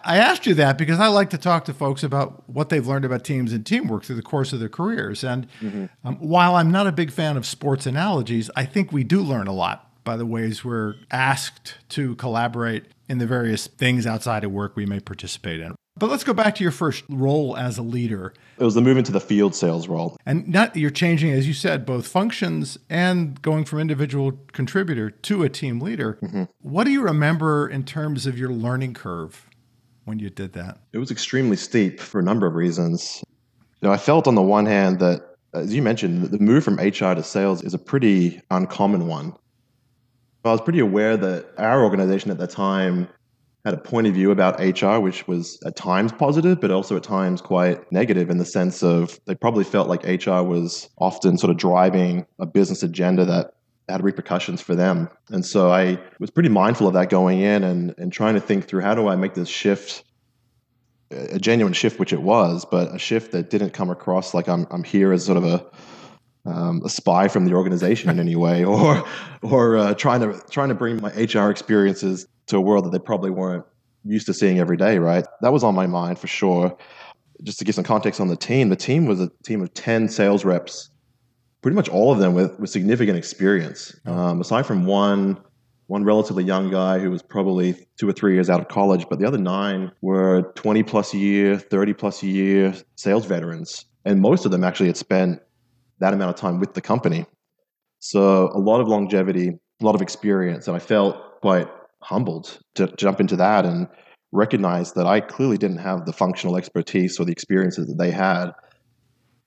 I 0.00 0.18
asked 0.18 0.46
you 0.46 0.54
that 0.54 0.78
because 0.78 0.98
I 0.98 1.08
like 1.08 1.30
to 1.30 1.38
talk 1.38 1.64
to 1.66 1.74
folks 1.74 2.02
about 2.02 2.48
what 2.48 2.68
they've 2.68 2.86
learned 2.86 3.04
about 3.04 3.24
teams 3.24 3.52
and 3.52 3.64
teamwork 3.64 4.04
through 4.04 4.16
the 4.16 4.22
course 4.22 4.52
of 4.52 4.60
their 4.60 4.68
careers. 4.68 5.24
And 5.24 5.46
mm-hmm. 5.60 5.86
um, 6.04 6.16
while 6.16 6.54
I'm 6.54 6.70
not 6.70 6.86
a 6.86 6.92
big 6.92 7.10
fan 7.10 7.36
of 7.36 7.46
sports 7.46 7.86
analogies, 7.86 8.50
I 8.56 8.64
think 8.64 8.92
we 8.92 9.04
do 9.04 9.20
learn 9.20 9.46
a 9.46 9.52
lot 9.52 9.88
by 10.04 10.16
the 10.16 10.26
ways 10.26 10.64
we're 10.64 10.94
asked 11.10 11.76
to 11.90 12.14
collaborate 12.16 12.84
in 13.12 13.18
the 13.18 13.26
various 13.26 13.66
things 13.66 14.06
outside 14.06 14.42
of 14.42 14.50
work 14.50 14.74
we 14.74 14.86
may 14.86 14.98
participate 14.98 15.60
in. 15.60 15.74
But 15.98 16.08
let's 16.08 16.24
go 16.24 16.32
back 16.32 16.54
to 16.54 16.62
your 16.62 16.72
first 16.72 17.04
role 17.10 17.54
as 17.58 17.76
a 17.76 17.82
leader. 17.82 18.32
It 18.58 18.64
was 18.64 18.74
the 18.74 18.80
move 18.80 18.96
into 18.96 19.12
the 19.12 19.20
field 19.20 19.54
sales 19.54 19.86
role. 19.86 20.16
And 20.24 20.48
not 20.48 20.74
you're 20.74 20.88
changing, 20.88 21.30
as 21.30 21.46
you 21.46 21.52
said, 21.52 21.84
both 21.84 22.08
functions 22.08 22.78
and 22.88 23.40
going 23.42 23.66
from 23.66 23.80
individual 23.80 24.32
contributor 24.52 25.10
to 25.10 25.42
a 25.42 25.50
team 25.50 25.78
leader. 25.78 26.18
Mm-hmm. 26.22 26.44
What 26.62 26.84
do 26.84 26.90
you 26.90 27.02
remember 27.02 27.68
in 27.68 27.84
terms 27.84 28.26
of 28.26 28.38
your 28.38 28.48
learning 28.48 28.94
curve 28.94 29.46
when 30.06 30.18
you 30.18 30.30
did 30.30 30.54
that? 30.54 30.78
It 30.94 30.98
was 30.98 31.10
extremely 31.10 31.56
steep 31.56 32.00
for 32.00 32.18
a 32.18 32.24
number 32.24 32.46
of 32.46 32.54
reasons. 32.54 33.22
You 33.82 33.88
know, 33.88 33.92
I 33.92 33.98
felt 33.98 34.26
on 34.26 34.36
the 34.36 34.42
one 34.42 34.64
hand 34.64 35.00
that, 35.00 35.20
as 35.52 35.74
you 35.74 35.82
mentioned, 35.82 36.24
the 36.30 36.38
move 36.38 36.64
from 36.64 36.76
HR 36.76 37.14
to 37.14 37.22
sales 37.22 37.62
is 37.62 37.74
a 37.74 37.78
pretty 37.78 38.40
uncommon 38.50 39.06
one. 39.06 39.34
I 40.44 40.50
was 40.50 40.60
pretty 40.60 40.80
aware 40.80 41.16
that 41.16 41.46
our 41.58 41.84
organization 41.84 42.30
at 42.30 42.38
the 42.38 42.46
time 42.46 43.08
had 43.64 43.74
a 43.74 43.78
point 43.78 44.08
of 44.08 44.14
view 44.14 44.32
about 44.32 44.58
HR, 44.58 44.98
which 44.98 45.28
was 45.28 45.60
at 45.64 45.76
times 45.76 46.10
positive, 46.10 46.60
but 46.60 46.72
also 46.72 46.96
at 46.96 47.04
times 47.04 47.40
quite 47.40 47.90
negative 47.92 48.28
in 48.28 48.38
the 48.38 48.44
sense 48.44 48.82
of 48.82 49.20
they 49.26 49.36
probably 49.36 49.62
felt 49.62 49.88
like 49.88 50.04
HR 50.04 50.42
was 50.42 50.88
often 50.98 51.38
sort 51.38 51.50
of 51.50 51.58
driving 51.58 52.26
a 52.40 52.46
business 52.46 52.82
agenda 52.82 53.24
that 53.24 53.54
had 53.88 54.02
repercussions 54.02 54.60
for 54.60 54.74
them. 54.74 55.08
And 55.30 55.46
so 55.46 55.70
I 55.70 55.98
was 56.18 56.30
pretty 56.30 56.48
mindful 56.48 56.88
of 56.88 56.94
that 56.94 57.08
going 57.08 57.40
in 57.40 57.62
and, 57.62 57.94
and 57.98 58.12
trying 58.12 58.34
to 58.34 58.40
think 58.40 58.66
through 58.66 58.80
how 58.82 58.94
do 58.94 59.06
I 59.08 59.14
make 59.14 59.34
this 59.34 59.48
shift 59.48 60.02
a 61.10 61.38
genuine 61.38 61.74
shift, 61.74 62.00
which 62.00 62.12
it 62.12 62.22
was, 62.22 62.64
but 62.64 62.92
a 62.94 62.98
shift 62.98 63.32
that 63.32 63.50
didn't 63.50 63.70
come 63.70 63.90
across 63.90 64.34
like 64.34 64.48
I'm, 64.48 64.66
I'm 64.70 64.82
here 64.82 65.12
as 65.12 65.24
sort 65.24 65.36
of 65.36 65.44
a 65.44 65.64
um, 66.44 66.82
a 66.84 66.88
spy 66.88 67.28
from 67.28 67.44
the 67.44 67.54
organization 67.54 68.10
in 68.10 68.18
any 68.18 68.36
way, 68.36 68.64
or 68.74 69.04
or 69.42 69.76
uh, 69.76 69.94
trying 69.94 70.20
to 70.20 70.40
trying 70.50 70.68
to 70.68 70.74
bring 70.74 71.00
my 71.00 71.10
HR 71.10 71.50
experiences 71.50 72.26
to 72.46 72.56
a 72.56 72.60
world 72.60 72.84
that 72.84 72.90
they 72.90 72.98
probably 72.98 73.30
weren't 73.30 73.64
used 74.04 74.26
to 74.26 74.34
seeing 74.34 74.58
every 74.58 74.76
day. 74.76 74.98
Right, 74.98 75.24
that 75.40 75.52
was 75.52 75.64
on 75.64 75.74
my 75.74 75.86
mind 75.86 76.18
for 76.18 76.26
sure. 76.26 76.76
Just 77.42 77.58
to 77.58 77.64
give 77.64 77.74
some 77.74 77.84
context 77.84 78.20
on 78.20 78.28
the 78.28 78.36
team, 78.36 78.68
the 78.68 78.76
team 78.76 79.06
was 79.06 79.20
a 79.20 79.30
team 79.44 79.62
of 79.62 79.72
ten 79.74 80.08
sales 80.08 80.44
reps, 80.44 80.90
pretty 81.60 81.74
much 81.74 81.88
all 81.88 82.12
of 82.12 82.18
them 82.18 82.34
with 82.34 82.58
with 82.58 82.70
significant 82.70 83.18
experience. 83.18 83.94
Um, 84.06 84.40
aside 84.40 84.66
from 84.66 84.84
one 84.86 85.38
one 85.92 86.04
relatively 86.04 86.42
young 86.42 86.70
guy 86.70 86.98
who 86.98 87.10
was 87.10 87.22
probably 87.22 87.74
two 87.98 88.08
or 88.08 88.12
three 88.12 88.32
years 88.32 88.48
out 88.48 88.60
of 88.60 88.68
college, 88.68 89.04
but 89.10 89.18
the 89.18 89.26
other 89.26 89.36
nine 89.36 89.92
were 90.00 90.50
20 90.54 90.82
plus 90.84 91.12
year, 91.12 91.58
30 91.58 91.92
plus 91.92 92.22
year 92.22 92.74
sales 92.96 93.26
veterans. 93.26 93.84
And 94.06 94.18
most 94.20 94.46
of 94.46 94.50
them 94.50 94.64
actually 94.64 94.86
had 94.86 94.96
spent 94.96 95.42
that 96.02 96.12
amount 96.12 96.30
of 96.30 96.36
time 96.36 96.58
with 96.58 96.74
the 96.74 96.80
company. 96.80 97.24
So 98.00 98.50
a 98.52 98.58
lot 98.58 98.80
of 98.80 98.88
longevity, 98.88 99.48
a 99.48 99.84
lot 99.84 99.94
of 99.94 100.02
experience, 100.02 100.66
and 100.66 100.76
I 100.76 100.80
felt 100.80 101.40
quite 101.40 101.68
humbled 102.00 102.58
to 102.74 102.92
jump 102.96 103.20
into 103.20 103.36
that 103.36 103.64
and 103.64 103.86
recognize 104.32 104.94
that 104.94 105.06
I 105.06 105.20
clearly 105.20 105.56
didn't 105.56 105.78
have 105.78 106.04
the 106.04 106.12
functional 106.12 106.56
expertise 106.56 107.20
or 107.20 107.24
the 107.24 107.32
experiences 107.32 107.86
that 107.86 107.98
they 107.98 108.10
had. 108.10 108.50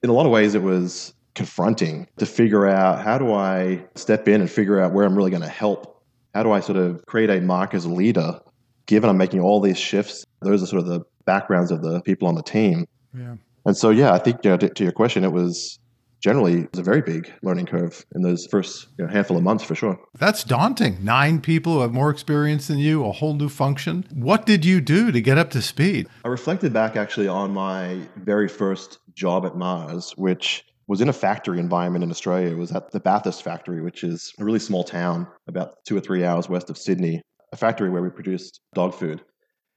In 0.01 0.09
a 0.09 0.13
lot 0.13 0.25
of 0.25 0.31
ways, 0.31 0.55
it 0.55 0.61
was 0.61 1.13
confronting 1.33 2.07
to 2.17 2.25
figure 2.25 2.65
out 2.65 3.03
how 3.03 3.17
do 3.17 3.33
I 3.33 3.85
step 3.95 4.27
in 4.27 4.39
and 4.39 4.49
figure 4.49 4.79
out 4.79 4.93
where 4.93 5.05
I'm 5.05 5.15
really 5.15 5.31
going 5.31 5.43
to 5.43 5.49
help? 5.49 6.01
How 6.33 6.43
do 6.43 6.51
I 6.51 6.61
sort 6.61 6.77
of 6.77 7.05
create 7.05 7.29
a 7.29 7.41
mark 7.41 7.73
as 7.73 7.83
a 7.83 7.89
leader, 7.89 8.39
given 8.85 9.09
I'm 9.09 9.17
making 9.17 9.41
all 9.41 9.59
these 9.59 9.77
shifts? 9.77 10.25
Those 10.41 10.63
are 10.63 10.67
sort 10.67 10.81
of 10.81 10.87
the 10.87 11.01
backgrounds 11.25 11.71
of 11.71 11.81
the 11.81 12.01
people 12.01 12.29
on 12.29 12.35
the 12.35 12.43
team. 12.43 12.87
Yeah. 13.13 13.35
And 13.65 13.75
so, 13.75 13.89
yeah, 13.89 14.13
I 14.13 14.19
think 14.19 14.45
you 14.45 14.51
know, 14.51 14.57
to, 14.57 14.69
to 14.69 14.83
your 14.83 14.93
question, 14.93 15.25
it 15.25 15.33
was 15.33 15.79
generally 16.25 16.61
it 16.61 16.71
was 16.71 16.79
a 16.79 16.83
very 16.83 17.01
big 17.01 17.31
learning 17.43 17.67
curve 17.67 18.03
in 18.15 18.23
those 18.23 18.47
first 18.47 18.87
you 18.97 19.05
know, 19.05 19.11
handful 19.11 19.37
of 19.37 19.43
months 19.43 19.63
for 19.63 19.75
sure. 19.75 19.99
That's 20.17 20.43
daunting. 20.43 20.97
Nine 21.05 21.39
people 21.39 21.73
who 21.73 21.81
have 21.81 21.93
more 21.93 22.09
experience 22.09 22.67
than 22.67 22.79
you, 22.79 23.05
a 23.05 23.11
whole 23.11 23.35
new 23.35 23.47
function. 23.47 24.07
What 24.11 24.47
did 24.47 24.65
you 24.65 24.81
do 24.81 25.11
to 25.11 25.21
get 25.21 25.37
up 25.37 25.51
to 25.51 25.61
speed? 25.61 26.07
I 26.25 26.29
reflected 26.29 26.73
back 26.73 26.95
actually 26.95 27.27
on 27.27 27.53
my 27.53 27.99
very 28.15 28.47
first 28.47 28.97
job 29.13 29.45
at 29.45 29.55
Mars, 29.55 30.13
which 30.17 30.65
was 30.87 30.99
in 30.99 31.09
a 31.09 31.13
factory 31.13 31.59
environment 31.59 32.03
in 32.03 32.09
Australia. 32.09 32.47
It 32.47 32.57
was 32.57 32.71
at 32.71 32.89
the 32.89 32.99
Bathurst 32.99 33.43
factory, 33.43 33.83
which 33.83 34.03
is 34.03 34.33
a 34.39 34.43
really 34.43 34.57
small 34.57 34.83
town 34.83 35.27
about 35.47 35.75
two 35.85 35.95
or 35.95 36.01
three 36.01 36.25
hours 36.25 36.49
west 36.49 36.71
of 36.71 36.77
Sydney, 36.79 37.21
a 37.51 37.55
factory 37.55 37.91
where 37.91 38.01
we 38.01 38.09
produced 38.09 38.61
dog 38.73 38.95
food. 38.95 39.21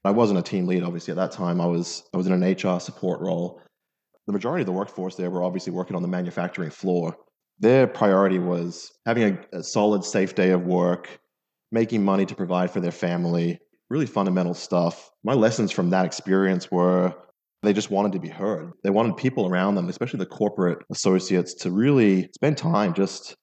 I 0.02 0.12
wasn't 0.12 0.38
a 0.38 0.42
team 0.42 0.66
lead, 0.66 0.82
obviously, 0.82 1.12
at 1.12 1.16
that 1.16 1.32
time. 1.32 1.60
I 1.60 1.66
was 1.66 2.04
I 2.14 2.16
was 2.16 2.26
in 2.26 2.32
an 2.32 2.52
HR 2.52 2.80
support 2.80 3.20
role 3.20 3.60
the 4.28 4.32
majority 4.32 4.60
of 4.60 4.66
the 4.66 4.72
workforce 4.72 5.16
there 5.16 5.30
were 5.30 5.42
obviously 5.42 5.72
working 5.72 5.96
on 5.96 6.02
the 6.02 6.08
manufacturing 6.08 6.70
floor. 6.70 7.16
their 7.60 7.88
priority 7.88 8.38
was 8.38 8.92
having 9.04 9.38
a, 9.52 9.58
a 9.58 9.62
solid, 9.64 10.04
safe 10.04 10.34
day 10.36 10.50
of 10.50 10.64
work, 10.64 11.18
making 11.72 12.04
money 12.04 12.24
to 12.26 12.34
provide 12.36 12.70
for 12.70 12.78
their 12.78 12.92
family, 12.92 13.58
really 13.90 14.06
fundamental 14.06 14.54
stuff. 14.54 15.10
My 15.24 15.32
lessons 15.32 15.72
from 15.72 15.90
that 15.90 16.04
experience 16.04 16.70
were 16.70 17.12
they 17.62 17.72
just 17.72 17.90
wanted 17.90 18.12
to 18.12 18.20
be 18.20 18.28
heard. 18.28 18.70
They 18.84 18.90
wanted 18.90 19.16
people 19.16 19.48
around 19.48 19.74
them, 19.74 19.88
especially 19.88 20.18
the 20.18 20.26
corporate 20.26 20.78
associates, 20.92 21.54
to 21.62 21.70
really 21.70 22.28
spend 22.34 22.58
time 22.58 22.92
just 22.92 23.34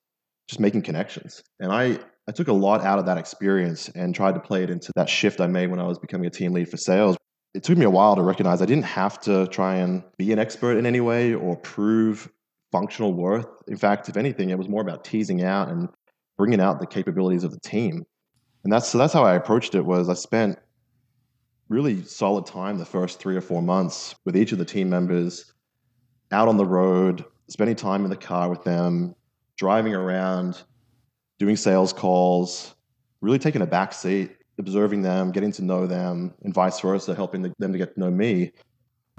just 0.48 0.60
making 0.60 0.84
connections. 0.84 1.42
And 1.60 1.72
I 1.72 2.00
I 2.30 2.32
took 2.32 2.48
a 2.48 2.54
lot 2.54 2.82
out 2.82 3.00
of 3.00 3.08
that 3.08 3.18
experience 3.18 3.90
and 3.90 4.14
tried 4.14 4.36
to 4.36 4.40
play 4.40 4.64
it 4.64 4.70
into 4.70 4.92
that 4.96 5.10
shift 5.10 5.42
I 5.42 5.48
made 5.48 5.72
when 5.72 5.80
I 5.80 5.88
was 5.88 5.98
becoming 5.98 6.28
a 6.28 6.30
team 6.30 6.54
lead 6.54 6.70
for 6.70 6.78
sales. 6.78 7.18
It 7.56 7.64
took 7.64 7.78
me 7.78 7.86
a 7.86 7.90
while 7.90 8.18
to 8.18 8.22
recognize 8.22 8.62
I 8.62 8.66
didn't 8.66 8.84
have 8.84 9.18
to 9.22 9.48
try 9.48 9.76
and 9.76 10.04
be 10.18 10.34
an 10.34 10.40
expert 10.40 10.78
in 10.78 10.86
any 10.86 11.00
way 11.00 11.34
or 11.34 11.56
prove 11.56 12.30
functional 12.74 13.14
worth. 13.14 13.48
In 13.70 13.78
fact, 13.78 14.10
if 14.10 14.18
anything, 14.18 14.50
it 14.50 14.58
was 14.58 14.68
more 14.68 14.82
about 14.82 15.06
teasing 15.06 15.42
out 15.42 15.70
and 15.70 15.88
bringing 16.38 16.60
out 16.60 16.82
the 16.82 16.86
capabilities 16.86 17.46
of 17.46 17.52
the 17.52 17.60
team. 17.62 18.04
And 18.66 18.74
that's 18.74 18.90
so 18.90 18.98
that's 18.98 19.14
how 19.14 19.24
I 19.24 19.36
approached 19.36 19.74
it 19.74 19.86
was 19.86 20.10
I 20.10 20.16
spent 20.16 20.60
really 21.70 22.04
solid 22.04 22.46
time 22.46 22.78
the 22.78 22.86
first 22.86 23.20
3 23.20 23.38
or 23.38 23.42
4 23.42 23.62
months 23.62 24.16
with 24.26 24.36
each 24.36 24.52
of 24.52 24.58
the 24.58 24.66
team 24.66 24.90
members 24.90 25.54
out 26.34 26.50
on 26.50 26.58
the 26.58 26.66
road, 26.66 27.24
spending 27.48 27.78
time 27.78 28.04
in 28.04 28.10
the 28.10 28.18
car 28.18 28.50
with 28.50 28.66
them, 28.66 29.16
driving 29.56 29.96
around, 29.96 30.62
doing 31.40 31.56
sales 31.56 31.94
calls, 31.94 32.76
really 33.22 33.40
taking 33.40 33.62
a 33.62 33.66
back 33.66 33.94
seat, 33.94 34.36
observing 34.58 35.02
them, 35.02 35.32
getting 35.32 35.52
to 35.54 35.64
know 35.64 35.88
them, 35.88 36.34
and 36.44 36.54
vice 36.54 36.80
versa, 36.80 37.16
helping 37.16 37.54
them 37.60 37.72
to 37.72 37.78
get 37.78 37.94
to 37.94 38.00
know 38.00 38.12
me. 38.12 38.52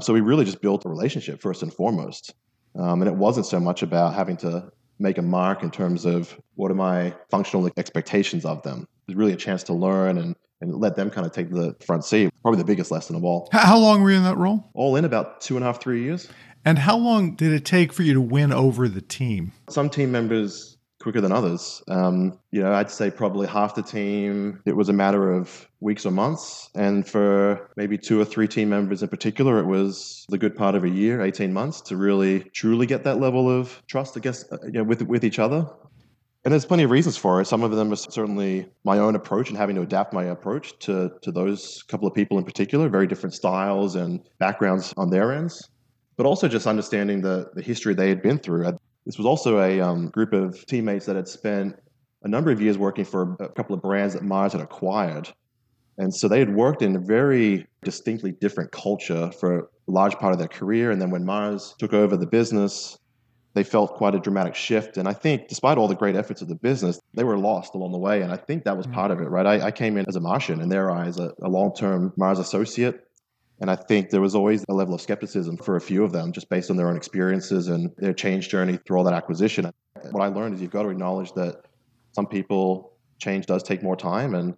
So 0.01 0.13
we 0.13 0.21
really 0.21 0.45
just 0.45 0.61
built 0.61 0.85
a 0.85 0.89
relationship 0.89 1.41
first 1.41 1.63
and 1.63 1.73
foremost. 1.73 2.35
Um, 2.79 3.01
and 3.01 3.09
it 3.09 3.17
wasn't 3.17 3.47
so 3.47 3.59
much 3.59 3.83
about 3.83 4.15
having 4.15 4.37
to 4.39 4.71
make 4.99 5.19
a 5.19 5.23
mark 5.23 5.63
in 5.63 5.71
terms 5.71 6.05
of 6.05 6.39
what 6.55 6.71
are 6.71 6.75
my 6.75 7.15
functional 7.31 7.71
expectations 7.77 8.45
of 8.45 8.63
them. 8.63 8.83
It 8.83 9.13
was 9.13 9.17
really 9.17 9.33
a 9.33 9.37
chance 9.37 9.63
to 9.65 9.73
learn 9.73 10.19
and, 10.19 10.35
and 10.61 10.75
let 10.75 10.97
them 10.97 11.11
kind 11.11 11.27
of 11.27 11.33
take 11.33 11.51
the 11.51 11.75
front 11.85 12.05
seat. 12.05 12.31
Probably 12.43 12.59
the 12.59 12.65
biggest 12.65 12.91
lesson 12.91 13.17
of 13.17 13.25
all. 13.25 13.49
How 13.53 13.79
long 13.79 14.03
were 14.03 14.11
you 14.11 14.17
in 14.17 14.25
that 14.25 14.37
role? 14.37 14.71
All 14.75 14.97
in 14.97 15.05
about 15.05 15.41
two 15.41 15.57
and 15.57 15.65
a 15.65 15.67
half, 15.67 15.81
three 15.81 16.03
years. 16.03 16.29
And 16.65 16.79
how 16.79 16.97
long 16.97 17.37
did 17.37 17.53
it 17.53 17.65
take 17.65 17.93
for 17.93 18.03
you 18.03 18.15
to 18.15 18.21
win 18.21 18.53
over 18.53 18.89
the 18.89 19.01
team? 19.01 19.53
Some 19.71 19.89
team 19.89 20.11
members 20.11 20.76
quicker 21.07 21.21
than 21.21 21.31
others. 21.31 21.85
Um, 21.87 22.37
you 22.51 22.61
know, 22.61 22.73
I'd 22.73 22.91
say 22.91 23.13
probably 23.13 23.47
half 23.47 23.77
the 23.77 23.83
team, 23.83 24.61
it 24.67 24.75
was 24.75 24.89
a 24.89 24.93
matter 24.93 25.31
of 25.31 25.69
weeks 25.79 26.05
or 26.05 26.11
months. 26.11 26.69
And 26.75 27.07
for 27.07 27.71
maybe 27.77 27.97
two 27.97 28.21
or 28.21 28.25
three 28.25 28.49
team 28.49 28.71
members 28.71 29.05
in 29.05 29.09
particular, 29.09 29.61
it 29.61 29.67
was 29.67 30.27
the 30.31 30.37
good 30.37 30.57
part 30.57 30.75
of 30.75 30.83
a 30.83 30.89
year, 30.89 31.23
18 31.23 31.53
months 31.53 31.81
to 31.83 31.97
really 31.97 32.41
truly 32.53 32.87
get 32.87 33.05
that 33.05 33.21
level 33.21 33.49
of 33.49 33.81
trust, 33.87 34.17
I 34.17 34.21
guess, 34.21 34.51
uh, 34.51 34.59
you 34.65 34.73
know, 34.73 34.83
with, 34.83 35.01
with 35.03 35.23
each 35.23 35.39
other. 35.39 35.65
And 36.45 36.51
there's 36.51 36.67
plenty 36.67 36.83
of 36.83 36.91
reasons 36.91 37.17
for 37.17 37.41
it. 37.41 37.45
Some 37.45 37.63
of 37.63 37.71
them 37.71 37.93
are 37.93 37.97
certainly 37.97 38.69
my 38.83 38.99
own 38.99 39.15
approach 39.15 39.49
and 39.49 39.57
having 39.57 39.77
to 39.77 39.83
adapt 39.83 40.13
my 40.13 40.25
approach 40.25 40.77
to, 40.81 41.13
to 41.23 41.31
those 41.31 41.85
couple 41.85 42.09
of 42.09 42.15
people 42.15 42.37
in 42.37 42.45
particular, 42.45 42.89
very 42.89 43.07
different 43.07 43.35
styles 43.35 43.95
and 43.95 44.29
backgrounds 44.41 44.93
on 44.97 45.11
their 45.11 45.33
ends 45.33 45.71
but 46.17 46.25
also 46.25 46.49
just 46.49 46.67
understanding 46.67 47.21
the, 47.21 47.51
the 47.55 47.61
history 47.61 47.93
they 47.93 48.09
had 48.09 48.23
been 48.23 48.39
through. 48.39 48.79
This 49.07 49.17
was 49.17 49.27
also 49.27 49.61
a 49.61 49.81
um, 49.81 50.09
group 50.09 50.33
of 50.33 50.67
teammates 50.67 51.07
that 51.07 51.15
had 51.15 51.29
spent 51.29 51.79
a 52.25 52.29
number 52.29 52.51
of 52.51 52.61
years 52.61 52.77
working 52.77 53.05
for 53.05 53.37
a 53.39 53.49
couple 53.49 53.75
of 53.75 53.81
brands 53.81 54.15
that 54.15 54.25
Mars 54.25 54.53
had 54.53 54.61
acquired. 54.61 55.33
And 55.97 56.13
so 56.15 56.27
they 56.29 56.41
had 56.41 56.55
worked 56.55 56.83
in 56.83 56.97
a 56.97 56.99
very 56.99 57.67
distinctly 57.85 58.33
different 58.33 58.73
culture 58.73 59.31
for 59.31 59.59
a 59.59 59.63
large 59.87 60.17
part 60.17 60.33
of 60.33 60.39
their 60.39 60.49
career. 60.49 60.91
And 60.91 61.01
then 61.01 61.11
when 61.11 61.25
Mars 61.25 61.75
took 61.79 61.93
over 61.93 62.17
the 62.17 62.27
business, 62.27 62.99
they 63.55 63.63
felt 63.63 63.95
quite 63.95 64.15
a 64.15 64.19
dramatic 64.19 64.57
shift. 64.57 64.99
And 64.99 65.09
I 65.09 65.13
think, 65.13 65.49
despite 65.49 65.79
all 65.79 65.89
the 65.89 65.95
great 65.95 66.17
efforts 66.17 66.43
of 66.43 66.49
the 66.49 66.57
business, 66.57 67.01
they 67.15 67.25
were 67.25 67.39
lost 67.39 67.75
along 67.75 67.93
the 67.93 67.99
way. 67.99 68.23
And 68.23 68.33
I 68.33 68.37
think 68.37 68.65
that 68.65 68.77
was 68.77 68.87
part 68.89 69.13
of 69.13 69.21
it, 69.21 69.31
right? 69.31 69.47
I, 69.47 69.67
I 69.67 69.71
came 69.71 69.97
in 69.97 70.05
as 70.09 70.17
a 70.17 70.21
Martian 70.21 70.61
in 70.61 70.69
their 70.69 70.91
eyes, 70.91 71.19
a, 71.19 71.33
a 71.43 71.49
long 71.49 71.73
term 71.75 72.13
Mars 72.17 72.41
associate. 72.41 73.06
And 73.61 73.71
I 73.71 73.77
think 73.77 74.11
there 74.11 74.21
was 74.21 74.35
always 74.35 74.65
a 74.69 74.75
level 74.75 74.95
of 74.95 75.01
skepticism 75.01 75.57
for 75.57 75.77
a 75.77 75.81
few 75.81 76.05
of 76.05 76.13
them, 76.13 76.33
just 76.33 76.49
based 76.51 76.71
on 76.71 76.77
their 76.77 76.89
own 76.89 76.97
experiences 76.97 77.69
and 77.69 77.91
their 77.97 78.13
change 78.13 78.49
journey 78.49 78.79
through 78.87 78.99
all 78.99 79.05
that 79.05 79.15
acquisition. 79.15 79.71
What 80.11 80.23
I 80.23 80.29
learned 80.29 80.55
is 80.55 80.61
you've 80.61 80.71
got 80.71 80.83
to 80.83 80.91
acknowledge 80.91 81.33
that 81.33 81.63
some 82.13 82.27
people, 82.27 82.93
change 83.19 83.47
does 83.47 83.63
take 83.63 83.83
more 83.83 83.97
time. 83.97 84.35
And 84.35 84.55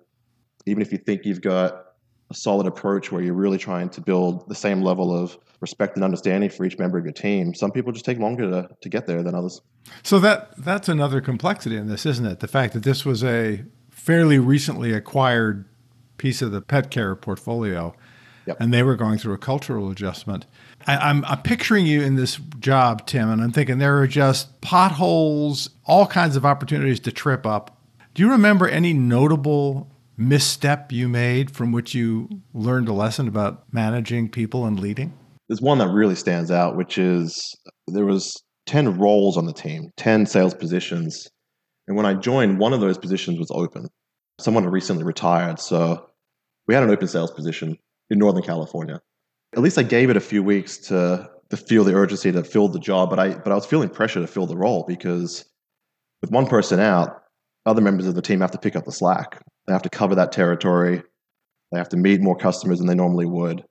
even 0.66 0.82
if 0.82 0.90
you 0.90 0.98
think 0.98 1.24
you've 1.24 1.40
got 1.40 1.84
a 2.30 2.34
solid 2.34 2.66
approach 2.66 3.10
where 3.10 3.22
you're 3.22 3.34
really 3.34 3.56
trying 3.56 3.88
to 3.90 4.00
build 4.00 4.48
the 4.48 4.54
same 4.54 4.82
level 4.82 5.16
of 5.16 5.38
respect 5.60 5.96
and 5.96 6.04
understanding 6.04 6.50
for 6.50 6.64
each 6.64 6.78
member 6.78 6.98
of 6.98 7.04
your 7.04 7.12
team, 7.12 7.54
some 7.54 7.70
people 7.70 7.92
just 7.92 8.04
take 8.04 8.18
longer 8.18 8.50
to, 8.50 8.68
to 8.80 8.88
get 8.88 9.06
there 9.06 9.22
than 9.22 9.34
others. 9.34 9.60
So 10.02 10.18
that 10.20 10.50
that's 10.58 10.88
another 10.88 11.20
complexity 11.20 11.76
in 11.76 11.86
this, 11.86 12.04
isn't 12.04 12.26
it? 12.26 12.40
The 12.40 12.48
fact 12.48 12.74
that 12.74 12.82
this 12.82 13.04
was 13.04 13.24
a 13.24 13.64
fairly 13.90 14.38
recently 14.38 14.92
acquired 14.92 15.64
piece 16.18 16.42
of 16.42 16.50
the 16.50 16.60
pet 16.60 16.90
care 16.90 17.14
portfolio 17.16 17.94
Yep. 18.48 18.56
And 18.60 18.72
they 18.72 18.82
were 18.82 18.96
going 18.96 19.18
through 19.18 19.34
a 19.34 19.38
cultural 19.38 19.90
adjustment. 19.90 20.46
I, 20.86 20.96
I'm, 20.96 21.22
I'm 21.26 21.42
picturing 21.42 21.84
you 21.84 22.00
in 22.00 22.16
this 22.16 22.36
job, 22.58 23.06
Tim, 23.06 23.28
and 23.28 23.42
I'm 23.42 23.52
thinking 23.52 23.76
there 23.76 23.98
are 23.98 24.06
just 24.06 24.62
potholes, 24.62 25.68
all 25.84 26.06
kinds 26.06 26.34
of 26.34 26.46
opportunities 26.46 26.98
to 27.00 27.12
trip 27.12 27.44
up. 27.44 27.78
Do 28.14 28.22
you 28.22 28.30
remember 28.30 28.66
any 28.66 28.94
notable 28.94 29.94
misstep 30.16 30.92
you 30.92 31.10
made 31.10 31.50
from 31.50 31.72
which 31.72 31.94
you 31.94 32.40
learned 32.54 32.88
a 32.88 32.94
lesson 32.94 33.28
about 33.28 33.70
managing 33.70 34.30
people 34.30 34.64
and 34.64 34.80
leading? 34.80 35.12
There's 35.48 35.60
one 35.60 35.76
that 35.78 35.88
really 35.88 36.14
stands 36.14 36.50
out, 36.50 36.74
which 36.74 36.96
is 36.96 37.54
there 37.86 38.06
was 38.06 38.42
10 38.64 38.98
roles 38.98 39.36
on 39.36 39.44
the 39.44 39.52
team, 39.52 39.90
10 39.98 40.24
sales 40.24 40.54
positions. 40.54 41.28
And 41.86 41.98
when 41.98 42.06
I 42.06 42.14
joined, 42.14 42.58
one 42.58 42.72
of 42.72 42.80
those 42.80 42.96
positions 42.96 43.38
was 43.38 43.50
open. 43.50 43.88
Someone 44.40 44.64
had 44.64 44.72
recently 44.72 45.04
retired. 45.04 45.60
So 45.60 46.08
we 46.66 46.72
had 46.72 46.82
an 46.82 46.88
open 46.90 47.08
sales 47.08 47.30
position 47.30 47.76
in 48.10 48.18
Northern 48.18 48.42
California. 48.42 49.00
At 49.56 49.62
least 49.62 49.78
I 49.78 49.82
gave 49.82 50.10
it 50.10 50.16
a 50.16 50.20
few 50.20 50.42
weeks 50.42 50.76
to 50.88 51.28
to 51.50 51.56
feel 51.56 51.82
the 51.82 51.94
urgency 51.94 52.30
to 52.30 52.44
fill 52.44 52.68
the 52.68 52.78
job, 52.78 53.10
but 53.10 53.18
I 53.18 53.34
but 53.34 53.52
I 53.52 53.54
was 53.54 53.66
feeling 53.66 53.88
pressure 53.88 54.20
to 54.20 54.26
fill 54.26 54.46
the 54.46 54.56
role 54.56 54.84
because 54.86 55.44
with 56.20 56.30
one 56.30 56.46
person 56.46 56.80
out, 56.80 57.22
other 57.66 57.80
members 57.80 58.06
of 58.06 58.14
the 58.14 58.22
team 58.22 58.40
have 58.40 58.50
to 58.50 58.58
pick 58.58 58.76
up 58.76 58.84
the 58.84 58.92
slack. 58.92 59.42
They 59.66 59.72
have 59.72 59.82
to 59.82 59.90
cover 59.90 60.14
that 60.14 60.32
territory. 60.32 61.02
They 61.72 61.78
have 61.78 61.88
to 61.90 61.96
meet 61.96 62.20
more 62.20 62.36
customers 62.36 62.78
than 62.78 62.86
they 62.86 62.94
normally 62.94 63.26
would. 63.26 63.64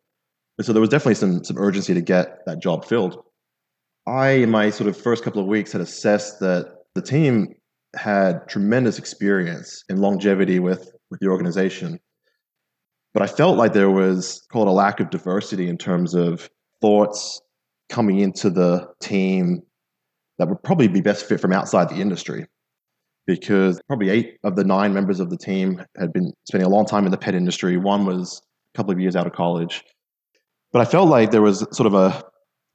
And 0.57 0.65
so 0.65 0.73
there 0.73 0.81
was 0.81 0.89
definitely 0.89 1.15
some 1.15 1.43
some 1.43 1.57
urgency 1.57 1.93
to 1.93 2.01
get 2.01 2.45
that 2.45 2.61
job 2.61 2.85
filled. 2.85 3.23
I, 4.07 4.29
in 4.29 4.49
my 4.49 4.69
sort 4.69 4.89
of 4.89 4.95
first 4.95 5.23
couple 5.23 5.41
of 5.41 5.47
weeks, 5.47 5.71
had 5.71 5.81
assessed 5.81 6.39
that 6.39 6.73
the 6.95 7.01
team 7.01 7.53
had 7.95 8.47
tremendous 8.47 8.97
experience 8.97 9.83
and 9.89 9.99
longevity 9.99 10.59
with 10.59 10.91
with 11.11 11.19
the 11.19 11.27
organization. 11.27 11.99
But 13.13 13.23
I 13.23 13.27
felt 13.27 13.57
like 13.57 13.73
there 13.73 13.89
was, 13.89 14.45
call 14.51 14.63
it 14.63 14.67
a 14.67 14.71
lack 14.71 14.99
of 14.99 15.09
diversity 15.09 15.69
in 15.69 15.77
terms 15.77 16.13
of 16.13 16.49
thoughts 16.81 17.41
coming 17.89 18.19
into 18.19 18.49
the 18.49 18.87
team 19.01 19.63
that 20.37 20.47
would 20.47 20.61
probably 20.63 20.87
be 20.87 21.01
best 21.01 21.25
fit 21.25 21.39
from 21.39 21.53
outside 21.53 21.89
the 21.89 21.95
industry. 21.95 22.45
Because 23.25 23.81
probably 23.87 24.09
eight 24.09 24.37
of 24.43 24.55
the 24.55 24.63
nine 24.63 24.93
members 24.93 25.19
of 25.19 25.29
the 25.29 25.37
team 25.37 25.83
had 25.97 26.13
been 26.13 26.31
spending 26.47 26.67
a 26.67 26.69
long 26.69 26.85
time 26.85 27.05
in 27.05 27.11
the 27.11 27.17
pet 27.17 27.35
industry. 27.35 27.77
One 27.77 28.05
was 28.05 28.41
a 28.73 28.77
couple 28.77 28.93
of 28.93 28.99
years 28.99 29.15
out 29.15 29.27
of 29.27 29.33
college. 29.33 29.83
But 30.71 30.81
I 30.81 30.85
felt 30.85 31.09
like 31.09 31.31
there 31.31 31.41
was 31.41 31.65
sort 31.71 31.87
of 31.87 31.93
a, 31.93 32.23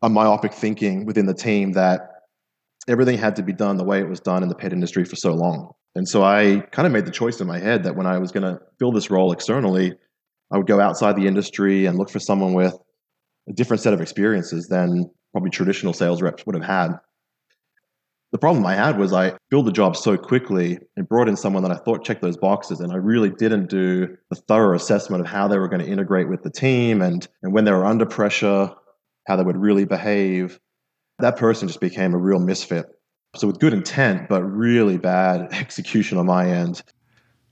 a 0.02 0.08
myopic 0.08 0.52
thinking 0.52 1.06
within 1.06 1.26
the 1.26 1.34
team 1.34 1.72
that 1.72 2.00
everything 2.88 3.16
had 3.16 3.36
to 3.36 3.42
be 3.42 3.52
done 3.52 3.76
the 3.76 3.84
way 3.84 4.00
it 4.00 4.08
was 4.08 4.20
done 4.20 4.42
in 4.42 4.48
the 4.48 4.54
pet 4.54 4.72
industry 4.72 5.04
for 5.04 5.16
so 5.16 5.32
long. 5.32 5.70
And 5.94 6.08
so 6.08 6.24
I 6.24 6.60
kind 6.72 6.86
of 6.86 6.92
made 6.92 7.06
the 7.06 7.10
choice 7.10 7.40
in 7.40 7.46
my 7.46 7.58
head 7.58 7.84
that 7.84 7.96
when 7.96 8.06
I 8.06 8.18
was 8.18 8.32
going 8.32 8.42
to 8.42 8.60
fill 8.78 8.92
this 8.92 9.10
role 9.10 9.30
externally, 9.30 9.94
I 10.52 10.58
would 10.58 10.66
go 10.66 10.80
outside 10.80 11.16
the 11.16 11.26
industry 11.26 11.86
and 11.86 11.98
look 11.98 12.10
for 12.10 12.20
someone 12.20 12.52
with 12.52 12.76
a 13.48 13.52
different 13.52 13.82
set 13.82 13.94
of 13.94 14.00
experiences 14.00 14.68
than 14.68 15.10
probably 15.32 15.50
traditional 15.50 15.94
sales 15.94 16.20
reps 16.20 16.44
would 16.44 16.54
have 16.54 16.64
had. 16.64 16.98
The 18.32 18.38
problem 18.38 18.64
I 18.64 18.74
had 18.74 18.98
was 18.98 19.12
I 19.12 19.34
filled 19.50 19.66
the 19.66 19.72
job 19.72 19.96
so 19.96 20.16
quickly 20.16 20.78
and 20.96 21.08
brought 21.08 21.28
in 21.28 21.36
someone 21.36 21.62
that 21.64 21.72
I 21.72 21.76
thought 21.76 22.04
checked 22.04 22.22
those 22.22 22.36
boxes, 22.36 22.80
and 22.80 22.92
I 22.92 22.96
really 22.96 23.30
didn't 23.30 23.68
do 23.68 24.16
a 24.30 24.34
thorough 24.34 24.76
assessment 24.76 25.20
of 25.20 25.26
how 25.26 25.48
they 25.48 25.58
were 25.58 25.68
going 25.68 25.84
to 25.84 25.90
integrate 25.90 26.28
with 26.28 26.42
the 26.42 26.50
team 26.50 27.02
and, 27.02 27.26
and 27.42 27.52
when 27.52 27.64
they 27.64 27.72
were 27.72 27.84
under 27.84 28.06
pressure, 28.06 28.70
how 29.26 29.36
they 29.36 29.42
would 29.42 29.58
really 29.58 29.84
behave. 29.84 30.58
That 31.18 31.36
person 31.36 31.68
just 31.68 31.80
became 31.80 32.14
a 32.14 32.18
real 32.18 32.38
misfit. 32.38 32.86
So, 33.36 33.46
with 33.46 33.60
good 33.60 33.72
intent, 33.72 34.28
but 34.28 34.42
really 34.42 34.98
bad 34.98 35.48
execution 35.52 36.18
on 36.18 36.26
my 36.26 36.48
end, 36.48 36.82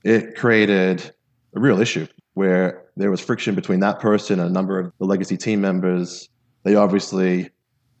it 0.03 0.35
created 0.35 1.11
a 1.55 1.59
real 1.59 1.79
issue 1.79 2.07
where 2.33 2.83
there 2.95 3.11
was 3.11 3.19
friction 3.19 3.55
between 3.55 3.79
that 3.81 3.99
person 3.99 4.39
and 4.39 4.49
a 4.49 4.53
number 4.53 4.79
of 4.79 4.91
the 4.99 5.05
legacy 5.05 5.37
team 5.37 5.61
members. 5.61 6.29
They 6.63 6.75
obviously, 6.75 7.49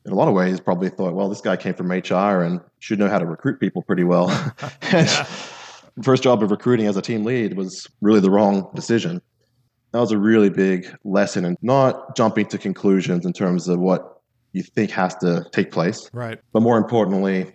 in 0.05 0.11
a 0.11 0.15
lot 0.15 0.27
of 0.27 0.33
ways, 0.33 0.59
probably 0.59 0.89
thought, 0.89 1.13
well, 1.13 1.29
this 1.29 1.41
guy 1.41 1.57
came 1.57 1.73
from 1.73 1.91
HR 1.91 2.41
and 2.41 2.61
should 2.79 2.99
know 2.99 3.09
how 3.09 3.19
to 3.19 3.25
recruit 3.25 3.59
people 3.59 3.81
pretty 3.81 4.03
well. 4.03 4.27
yeah. 4.93 5.23
First 6.03 6.23
job 6.23 6.41
of 6.41 6.51
recruiting 6.51 6.87
as 6.87 6.95
a 6.95 7.01
team 7.01 7.23
lead 7.25 7.57
was 7.57 7.87
really 7.99 8.21
the 8.21 8.31
wrong 8.31 8.69
decision. 8.73 9.21
That 9.91 9.99
was 9.99 10.11
a 10.11 10.17
really 10.17 10.49
big 10.49 10.87
lesson 11.03 11.43
in 11.43 11.57
not 11.61 12.15
jumping 12.15 12.47
to 12.47 12.57
conclusions 12.57 13.25
in 13.25 13.33
terms 13.33 13.67
of 13.67 13.79
what 13.79 14.21
you 14.53 14.63
think 14.63 14.91
has 14.91 15.15
to 15.15 15.45
take 15.51 15.71
place. 15.71 16.09
Right. 16.13 16.39
But 16.53 16.61
more 16.61 16.77
importantly, 16.77 17.51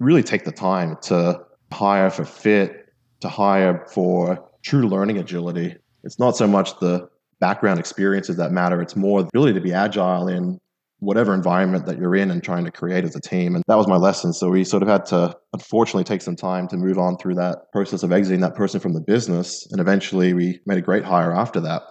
really 0.00 0.24
take 0.24 0.44
the 0.44 0.52
time 0.52 0.96
to 1.02 1.40
hire 1.72 2.10
for 2.10 2.24
fit, 2.24 2.92
to 3.20 3.28
hire 3.28 3.86
for 3.92 4.44
true 4.62 4.88
learning 4.88 5.18
agility. 5.18 5.76
It's 6.04 6.18
not 6.18 6.36
so 6.36 6.46
much 6.46 6.78
the 6.80 7.08
background 7.40 7.80
experiences 7.80 8.36
that 8.36 8.52
matter. 8.52 8.80
It's 8.80 8.96
more 8.96 9.28
really 9.34 9.52
to 9.52 9.60
be 9.60 9.72
agile 9.72 10.28
in 10.28 10.58
whatever 11.00 11.32
environment 11.34 11.86
that 11.86 11.98
you're 11.98 12.14
in 12.14 12.30
and 12.30 12.42
trying 12.42 12.64
to 12.66 12.70
create 12.70 13.04
as 13.04 13.16
a 13.16 13.20
team. 13.20 13.54
And 13.54 13.64
that 13.66 13.76
was 13.76 13.88
my 13.88 13.96
lesson. 13.96 14.32
So 14.32 14.50
we 14.50 14.64
sort 14.64 14.82
of 14.82 14.88
had 14.88 15.06
to, 15.06 15.34
unfortunately, 15.54 16.04
take 16.04 16.20
some 16.20 16.36
time 16.36 16.68
to 16.68 16.76
move 16.76 16.98
on 16.98 17.16
through 17.16 17.36
that 17.36 17.72
process 17.72 18.02
of 18.02 18.12
exiting 18.12 18.40
that 18.42 18.54
person 18.54 18.80
from 18.80 18.92
the 18.92 19.00
business. 19.00 19.66
And 19.70 19.80
eventually 19.80 20.34
we 20.34 20.60
made 20.66 20.78
a 20.78 20.82
great 20.82 21.04
hire 21.04 21.32
after 21.32 21.60
that. 21.60 21.82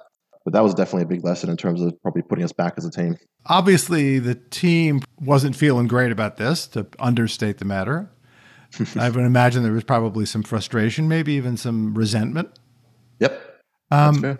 But 0.45 0.53
that 0.53 0.63
was 0.63 0.73
definitely 0.73 1.03
a 1.03 1.07
big 1.07 1.25
lesson 1.25 1.49
in 1.49 1.57
terms 1.57 1.81
of 1.81 1.99
probably 2.01 2.21
putting 2.21 2.45
us 2.45 2.53
back 2.53 2.75
as 2.77 2.85
a 2.85 2.91
team. 2.91 3.17
Obviously, 3.47 4.19
the 4.19 4.35
team 4.35 5.01
wasn't 5.19 5.55
feeling 5.55 5.87
great 5.87 6.11
about 6.11 6.37
this, 6.37 6.67
to 6.67 6.87
understate 6.99 7.57
the 7.57 7.65
matter. 7.65 8.11
I 8.95 9.09
would 9.09 9.25
imagine 9.25 9.63
there 9.63 9.71
was 9.71 9.83
probably 9.83 10.25
some 10.25 10.43
frustration, 10.43 11.07
maybe 11.07 11.33
even 11.33 11.57
some 11.57 11.93
resentment. 11.93 12.57
Yep. 13.19 13.48
Um, 13.91 14.39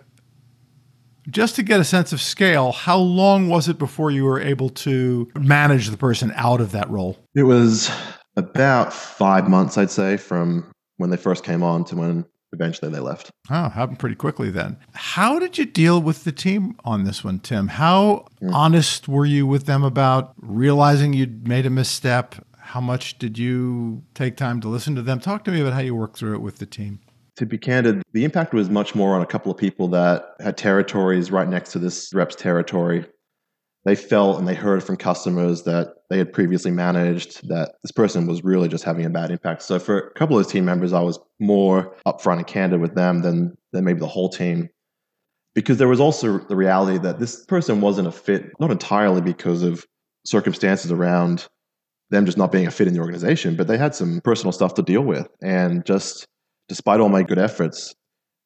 just 1.28 1.56
to 1.56 1.62
get 1.62 1.80
a 1.80 1.84
sense 1.84 2.12
of 2.12 2.20
scale, 2.20 2.72
how 2.72 2.98
long 2.98 3.48
was 3.48 3.68
it 3.68 3.78
before 3.78 4.10
you 4.10 4.24
were 4.24 4.40
able 4.40 4.70
to 4.70 5.30
manage 5.38 5.88
the 5.88 5.96
person 5.96 6.32
out 6.34 6.60
of 6.60 6.72
that 6.72 6.88
role? 6.90 7.18
It 7.34 7.42
was 7.44 7.90
about 8.36 8.92
five 8.92 9.48
months, 9.48 9.76
I'd 9.76 9.90
say, 9.90 10.16
from 10.16 10.70
when 10.96 11.10
they 11.10 11.16
first 11.16 11.44
came 11.44 11.62
on 11.62 11.84
to 11.86 11.96
when 11.96 12.24
eventually 12.52 12.90
they 12.90 13.00
left. 13.00 13.30
Oh, 13.50 13.68
happened 13.68 13.98
pretty 13.98 14.16
quickly 14.16 14.50
then. 14.50 14.76
How 14.92 15.38
did 15.38 15.56
you 15.56 15.66
deal 15.66 16.00
with 16.00 16.24
the 16.24 16.32
team 16.32 16.76
on 16.84 17.04
this 17.04 17.22
one, 17.22 17.38
Tim? 17.38 17.68
How 17.68 18.26
mm. 18.42 18.52
honest 18.52 19.08
were 19.08 19.26
you 19.26 19.46
with 19.46 19.66
them 19.66 19.84
about 19.84 20.32
realizing 20.36 21.12
you'd 21.12 21.46
made 21.46 21.66
a 21.66 21.70
misstep? 21.70 22.34
How 22.58 22.80
much 22.80 23.18
did 23.18 23.38
you 23.38 24.02
take 24.14 24.36
time 24.36 24.60
to 24.60 24.68
listen 24.68 24.94
to 24.96 25.02
them? 25.02 25.20
Talk 25.20 25.44
to 25.44 25.50
me 25.50 25.60
about 25.60 25.74
how 25.74 25.80
you 25.80 25.94
worked 25.94 26.18
through 26.18 26.34
it 26.34 26.42
with 26.42 26.58
the 26.58 26.66
team 26.66 27.00
to 27.40 27.46
be 27.46 27.58
candid, 27.58 28.02
the 28.12 28.24
impact 28.24 28.52
was 28.52 28.68
much 28.68 28.94
more 28.94 29.14
on 29.14 29.22
a 29.22 29.26
couple 29.26 29.50
of 29.50 29.56
people 29.56 29.88
that 29.88 30.34
had 30.40 30.56
territories 30.56 31.30
right 31.30 31.48
next 31.48 31.72
to 31.72 31.78
this 31.78 32.12
rep's 32.14 32.36
territory. 32.36 33.06
They 33.86 33.96
felt 33.96 34.38
and 34.38 34.46
they 34.46 34.54
heard 34.54 34.84
from 34.84 34.98
customers 34.98 35.62
that 35.62 35.94
they 36.10 36.18
had 36.18 36.34
previously 36.34 36.70
managed 36.70 37.48
that 37.48 37.76
this 37.82 37.92
person 37.92 38.26
was 38.26 38.44
really 38.44 38.68
just 38.68 38.84
having 38.84 39.06
a 39.06 39.10
bad 39.10 39.30
impact. 39.30 39.62
So 39.62 39.78
for 39.78 39.98
a 39.98 40.12
couple 40.12 40.36
of 40.36 40.44
those 40.44 40.52
team 40.52 40.66
members, 40.66 40.92
I 40.92 41.00
was 41.00 41.18
more 41.38 41.96
upfront 42.06 42.36
and 42.36 42.46
candid 42.46 42.80
with 42.80 42.94
them 42.94 43.22
than 43.22 43.56
than 43.72 43.84
maybe 43.84 44.00
the 44.00 44.06
whole 44.06 44.28
team. 44.28 44.68
Because 45.54 45.78
there 45.78 45.88
was 45.88 45.98
also 45.98 46.38
the 46.38 46.56
reality 46.56 46.98
that 46.98 47.20
this 47.20 47.44
person 47.46 47.80
wasn't 47.80 48.06
a 48.06 48.12
fit, 48.12 48.50
not 48.60 48.70
entirely 48.70 49.22
because 49.22 49.62
of 49.62 49.86
circumstances 50.26 50.92
around 50.92 51.48
them 52.10 52.26
just 52.26 52.36
not 52.36 52.52
being 52.52 52.66
a 52.66 52.70
fit 52.70 52.86
in 52.86 52.92
the 52.92 53.00
organization, 53.00 53.56
but 53.56 53.66
they 53.66 53.78
had 53.78 53.94
some 53.94 54.20
personal 54.22 54.52
stuff 54.52 54.74
to 54.74 54.82
deal 54.82 55.02
with. 55.02 55.26
And 55.42 55.86
just 55.86 56.26
despite 56.70 57.00
all 57.00 57.08
my 57.08 57.24
good 57.24 57.38
efforts, 57.38 57.96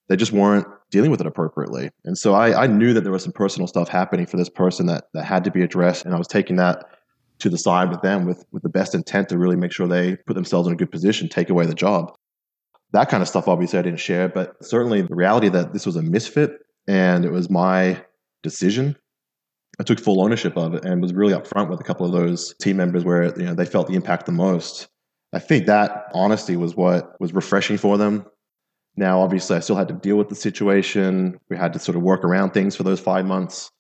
they 0.09 0.17
just 0.17 0.33
weren't 0.33 0.67
dealing 0.91 1.11
with 1.11 1.21
it 1.21 1.27
appropriately. 1.27 1.91
And 2.07 2.17
so 2.17 2.33
I, 2.33 2.65
I 2.65 2.67
knew 2.67 2.95
that 2.95 3.03
there 3.03 3.13
was 3.13 3.23
some 3.23 3.33
personal 3.33 3.67
stuff 3.67 3.91
happening 3.91 4.25
for 4.25 4.39
this 4.39 4.49
person 4.49 4.87
that, 4.87 5.05
that 5.13 5.25
had 5.25 5.45
to 5.45 5.51
be 5.51 5.63
addressed. 5.63 6.07
And 6.07 6.15
I 6.15 6.19
was 6.19 6.27
taking 6.27 6.57
that 6.57 6.87
to 7.41 7.51
the 7.51 7.59
side 7.59 7.91
with 7.91 8.01
them 8.01 8.25
with, 8.25 8.47
with 8.51 8.63
the 8.63 8.71
best 8.71 8.95
intent 8.95 9.29
to 9.29 9.37
really 9.37 9.57
make 9.57 9.73
sure 9.73 9.87
they 9.87 10.17
put 10.27 10.33
themselves 10.33 10.67
in 10.67 10.73
a 10.73 10.77
good 10.77 10.91
position, 10.91 11.29
take 11.29 11.51
away 11.51 11.67
the 11.67 11.75
job. 11.75 12.15
That 12.93 13.11
kind 13.11 13.23
of 13.23 13.29
stuff, 13.29 13.47
obviously, 13.47 13.79
I 13.79 13.83
didn't 13.83 14.01
share, 14.01 14.31
but 14.31 14.55
certainly 14.63 15.03
the 15.03 15.15
reality 15.15 15.51
that 15.51 15.75
this 15.75 15.85
was 15.85 15.97
a 15.97 16.03
misfit 16.03 16.61
and 16.89 17.27
it 17.27 17.31
was 17.31 17.51
my 17.51 18.03
decision. 18.43 18.97
I 19.79 19.83
took 19.83 20.01
full 20.01 20.23
ownership 20.23 20.57
of 20.57 20.73
it 20.73 20.87
and 20.87 21.03
was 21.03 21.13
really 21.13 21.35
upfront 21.35 21.69
with 21.69 21.81
a 21.81 21.85
couple 21.85 22.07
of 22.07 22.13
those 22.13 22.55
team 22.63 22.79
members 22.79 23.05
where 23.05 23.39
you 23.39 23.45
know 23.45 23.55
they 23.55 23.67
felt 23.67 23.89
the 23.89 23.95
impact 23.95 24.25
the 24.25 24.33
most. 24.33 24.89
I 25.35 25.41
think 25.41 25.67
that 25.67 26.07
honesty 26.15 26.57
was 26.57 26.77
what 26.77 27.21
was 27.21 27.33
refreshing 27.33 27.77
for 27.77 27.99
them. 27.99 28.25
Now, 28.97 29.21
obviously, 29.21 29.57
I 29.57 29.61
still 29.61 29.75
had 29.75 29.89
to 29.89 29.95
deal 29.95 30.17
with 30.17 30.29
the 30.29 30.37
situation. 30.37 31.41
We 31.51 31.57
had 31.57 31.73
to 31.73 31.81
sort 31.81 31.97
of 31.97 32.03
work 32.03 32.23
around 32.23 32.51
things 32.51 32.77
for 32.77 32.85
those 32.85 33.01
five 33.01 33.27
months. 33.27 33.71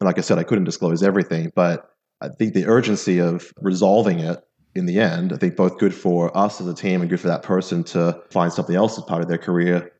And 0.00 0.06
like 0.06 0.16
I 0.16 0.22
said, 0.22 0.38
I 0.38 0.42
couldn't 0.42 0.64
disclose 0.64 1.02
everything, 1.02 1.52
but 1.54 1.90
I 2.22 2.28
think 2.28 2.54
the 2.54 2.66
urgency 2.66 3.18
of 3.18 3.52
resolving 3.60 4.20
it 4.20 4.38
in 4.74 4.86
the 4.86 5.00
end, 5.00 5.34
I 5.34 5.36
think 5.36 5.56
both 5.56 5.78
good 5.78 5.94
for 5.94 6.34
us 6.36 6.60
as 6.60 6.66
a 6.66 6.74
team 6.74 7.02
and 7.02 7.10
good 7.10 7.20
for 7.20 7.28
that 7.28 7.42
person 7.42 7.84
to 7.84 8.18
find 8.30 8.50
something 8.50 8.76
else 8.76 8.96
as 8.96 9.04
part 9.04 9.20
of 9.20 9.28
their 9.28 9.38
career 9.38 9.92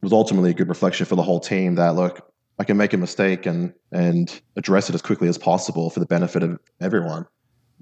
was 0.00 0.12
ultimately 0.12 0.50
a 0.50 0.54
good 0.54 0.68
reflection 0.68 1.04
for 1.04 1.16
the 1.16 1.22
whole 1.22 1.40
team 1.40 1.74
that 1.74 1.94
look, 1.94 2.32
I 2.58 2.64
can 2.64 2.76
make 2.76 2.94
a 2.94 2.96
mistake 2.96 3.44
and 3.44 3.74
and 3.90 4.40
address 4.56 4.88
it 4.88 4.94
as 4.94 5.02
quickly 5.02 5.28
as 5.28 5.36
possible 5.36 5.90
for 5.90 6.00
the 6.00 6.06
benefit 6.06 6.42
of 6.42 6.58
everyone 6.80 7.26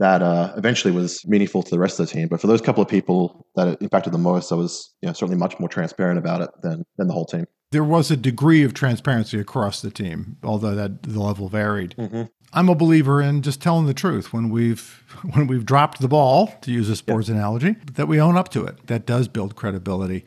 that 0.01 0.23
uh, 0.23 0.53
eventually 0.57 0.93
was 0.93 1.25
meaningful 1.27 1.63
to 1.63 1.71
the 1.71 1.79
rest 1.79 2.01
of 2.01 2.09
the 2.09 2.13
team. 2.13 2.27
But 2.27 2.41
for 2.41 2.47
those 2.47 2.63
couple 2.63 2.83
of 2.83 2.89
people 2.89 3.47
that 3.55 3.69
it 3.69 3.83
impacted 3.83 4.15
the 4.15 4.19
most, 4.19 4.51
I 4.51 4.55
was 4.55 4.93
you 5.03 5.07
know, 5.07 5.13
certainly 5.13 5.37
much 5.37 5.61
more 5.61 5.69
transparent 5.69 6.19
about 6.19 6.41
it 6.41 6.51
than, 6.63 6.85
than 6.97 7.07
the 7.07 7.13
whole 7.13 7.27
team. 7.27 7.45
There 7.71 7.85
was 7.85 8.11
a 8.11 8.17
degree 8.17 8.65
of 8.65 8.73
transparency 8.73 9.39
across 9.39 9.83
the 9.83 9.91
team, 9.91 10.39
although 10.43 10.75
that 10.75 11.03
the 11.03 11.21
level 11.21 11.51
varied. 11.51 11.95
Mm-hmm. 11.99 12.23
I'm 12.53 12.69
a 12.69 12.75
believer 12.75 13.21
in 13.21 13.43
just 13.43 13.61
telling 13.61 13.87
the 13.87 13.95
truth 13.95 14.33
when 14.33 14.49
we've 14.49 15.05
when 15.35 15.47
we've 15.47 15.67
dropped 15.67 16.01
the 16.01 16.09
ball, 16.09 16.53
to 16.63 16.73
use 16.73 16.89
a 16.89 16.97
sports 16.97 17.29
analogy, 17.29 17.77
that 17.93 18.09
we 18.09 18.21
own 18.21 18.39
up 18.39 18.49
to 18.51 18.65
it. 18.65 18.87
That 18.87 19.07
does 19.07 19.29
build 19.29 19.55
credibility. 19.55 20.25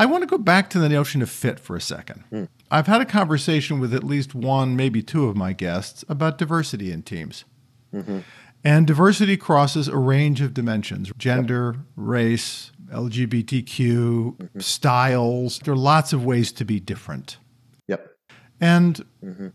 I 0.00 0.06
want 0.06 0.22
to 0.22 0.26
go 0.26 0.38
back 0.38 0.70
to 0.70 0.78
the 0.78 0.88
notion 0.88 1.22
of 1.22 1.28
fit 1.28 1.60
for 1.60 1.76
a 1.76 1.80
second. 1.80 2.24
Mm. 2.32 2.48
I've 2.70 2.86
had 2.86 3.00
a 3.00 3.04
conversation 3.04 3.80
with 3.80 3.92
at 3.92 4.04
least 4.04 4.34
one, 4.34 4.76
maybe 4.76 5.02
two 5.02 5.28
of 5.28 5.36
my 5.36 5.52
guests 5.52 6.04
about 6.08 6.38
diversity 6.38 6.90
in 6.90 7.02
teams. 7.02 7.44
Mm-hmm. 7.92 8.20
And 8.64 8.86
diversity 8.86 9.36
crosses 9.36 9.88
a 9.88 9.96
range 9.96 10.40
of 10.40 10.52
dimensions 10.52 11.12
gender, 11.16 11.76
race, 11.96 12.72
LGBTQ, 12.90 13.66
mm-hmm. 13.66 14.60
styles. 14.60 15.60
There 15.60 15.74
are 15.74 15.76
lots 15.76 16.12
of 16.12 16.24
ways 16.24 16.52
to 16.52 16.64
be 16.64 16.80
different. 16.80 17.38
Yep. 17.86 18.10
And 18.60 19.04
mm-hmm. 19.24 19.48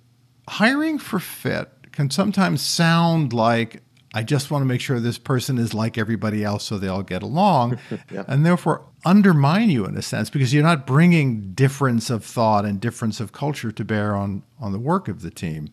hiring 0.47 0.99
for 0.99 1.19
fit 1.19 1.69
can 1.91 2.09
sometimes 2.09 2.61
sound 2.61 3.33
like 3.33 3.81
I 4.15 4.21
just 4.23 4.51
want 4.51 4.61
to 4.61 4.65
make 4.65 4.79
sure 4.79 4.99
this 4.99 5.17
person 5.17 5.57
is 5.57 5.73
like 5.73 5.97
everybody 5.97 6.43
else 6.43 6.63
so 6.63 6.77
they 6.77 6.87
all 6.87 7.01
get 7.01 7.23
along, 7.23 7.79
yep. 8.11 8.25
and 8.27 8.45
therefore 8.45 8.85
undermine 9.05 9.69
you 9.69 9.85
in 9.85 9.97
a 9.97 10.03
sense 10.03 10.29
because 10.29 10.53
you're 10.53 10.63
not 10.63 10.85
bringing 10.85 11.53
difference 11.53 12.09
of 12.09 12.23
thought 12.23 12.63
and 12.63 12.79
difference 12.79 13.19
of 13.19 13.31
culture 13.31 13.71
to 13.71 13.83
bear 13.83 14.15
on, 14.15 14.43
on 14.59 14.71
the 14.71 14.79
work 14.79 15.07
of 15.07 15.23
the 15.23 15.31
team. 15.31 15.69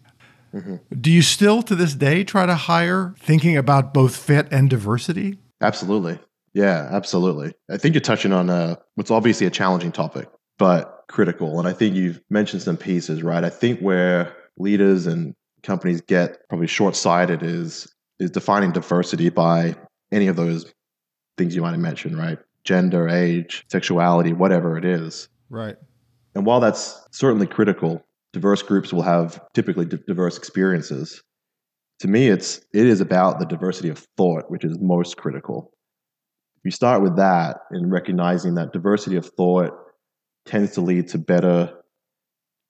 Mm-hmm. 0.55 0.77
Do 1.01 1.11
you 1.11 1.23
still 1.23 1.63
to 1.63 1.75
this 1.75 1.95
day 1.95 2.25
try 2.25 2.47
to 2.47 2.55
hire 2.55 3.15
thinking 3.19 3.57
about 3.57 3.95
both 3.95 4.17
fit 4.17 4.49
and 4.51 4.69
diversity? 4.69 5.39
Absolutely. 5.61 6.19
Yeah, 6.53 6.89
absolutely. 6.91 7.55
I 7.71 7.77
think 7.77 7.95
you're 7.95 8.01
touching 8.01 8.33
on 8.33 8.51
a, 8.51 8.79
what's 8.97 9.11
obviously 9.11 9.47
a 9.47 9.51
challenging 9.51 9.93
topic, 9.93 10.29
but 10.59 11.05
critical. 11.09 11.59
And 11.59 11.69
I 11.69 11.73
think 11.73 11.95
you've 11.95 12.21
mentioned 12.31 12.63
some 12.63 12.77
pieces, 12.77 13.23
right? 13.23 13.45
I 13.45 13.51
think 13.51 13.81
where 13.81 14.35
leaders 14.59 15.07
and 15.07 15.35
companies 15.63 16.01
get 16.01 16.49
probably 16.49 16.67
short 16.67 16.97
sighted 16.97 17.43
is 17.43 17.93
is 18.19 18.31
defining 18.31 18.71
diversity 18.71 19.31
by 19.31 19.75
any 20.13 20.27
of 20.27 20.37
those 20.37 20.73
things 21.39 21.57
you 21.57 21.63
might 21.63 21.71
have 21.71 21.81
mentioned, 21.81 22.19
right? 22.19 22.39
Gender, 22.65 23.09
age, 23.09 23.65
sexuality, 23.69 24.33
whatever 24.33 24.77
it 24.77 24.85
is. 24.85 25.29
Right. 25.49 25.77
And 26.35 26.45
while 26.45 26.61
that's 26.61 27.03
certainly 27.11 27.47
critical, 27.47 28.05
diverse 28.33 28.63
groups 28.63 28.93
will 28.93 29.03
have 29.03 29.41
typically 29.55 29.87
diverse 29.87 30.37
experiences. 30.37 31.23
To 32.01 32.09
me, 32.09 32.29
it's 32.29 32.61
it 32.73 32.87
is 32.87 33.01
about 33.01 33.39
the 33.39 33.47
diversity 33.47 33.89
of 33.89 34.07
thought, 34.17 34.45
which 34.49 34.65
is 34.65 34.79
most 34.81 35.17
critical. 35.17 35.73
If 36.57 36.65
you 36.65 36.71
start 36.71 37.03
with 37.03 37.17
that 37.17 37.59
and 37.71 37.91
recognizing 37.91 38.55
that 38.55 38.73
diversity 38.73 39.17
of 39.17 39.27
thought 39.37 39.73
tends 40.45 40.73
to 40.73 40.81
lead 40.81 41.09
to 41.09 41.19
better 41.19 41.73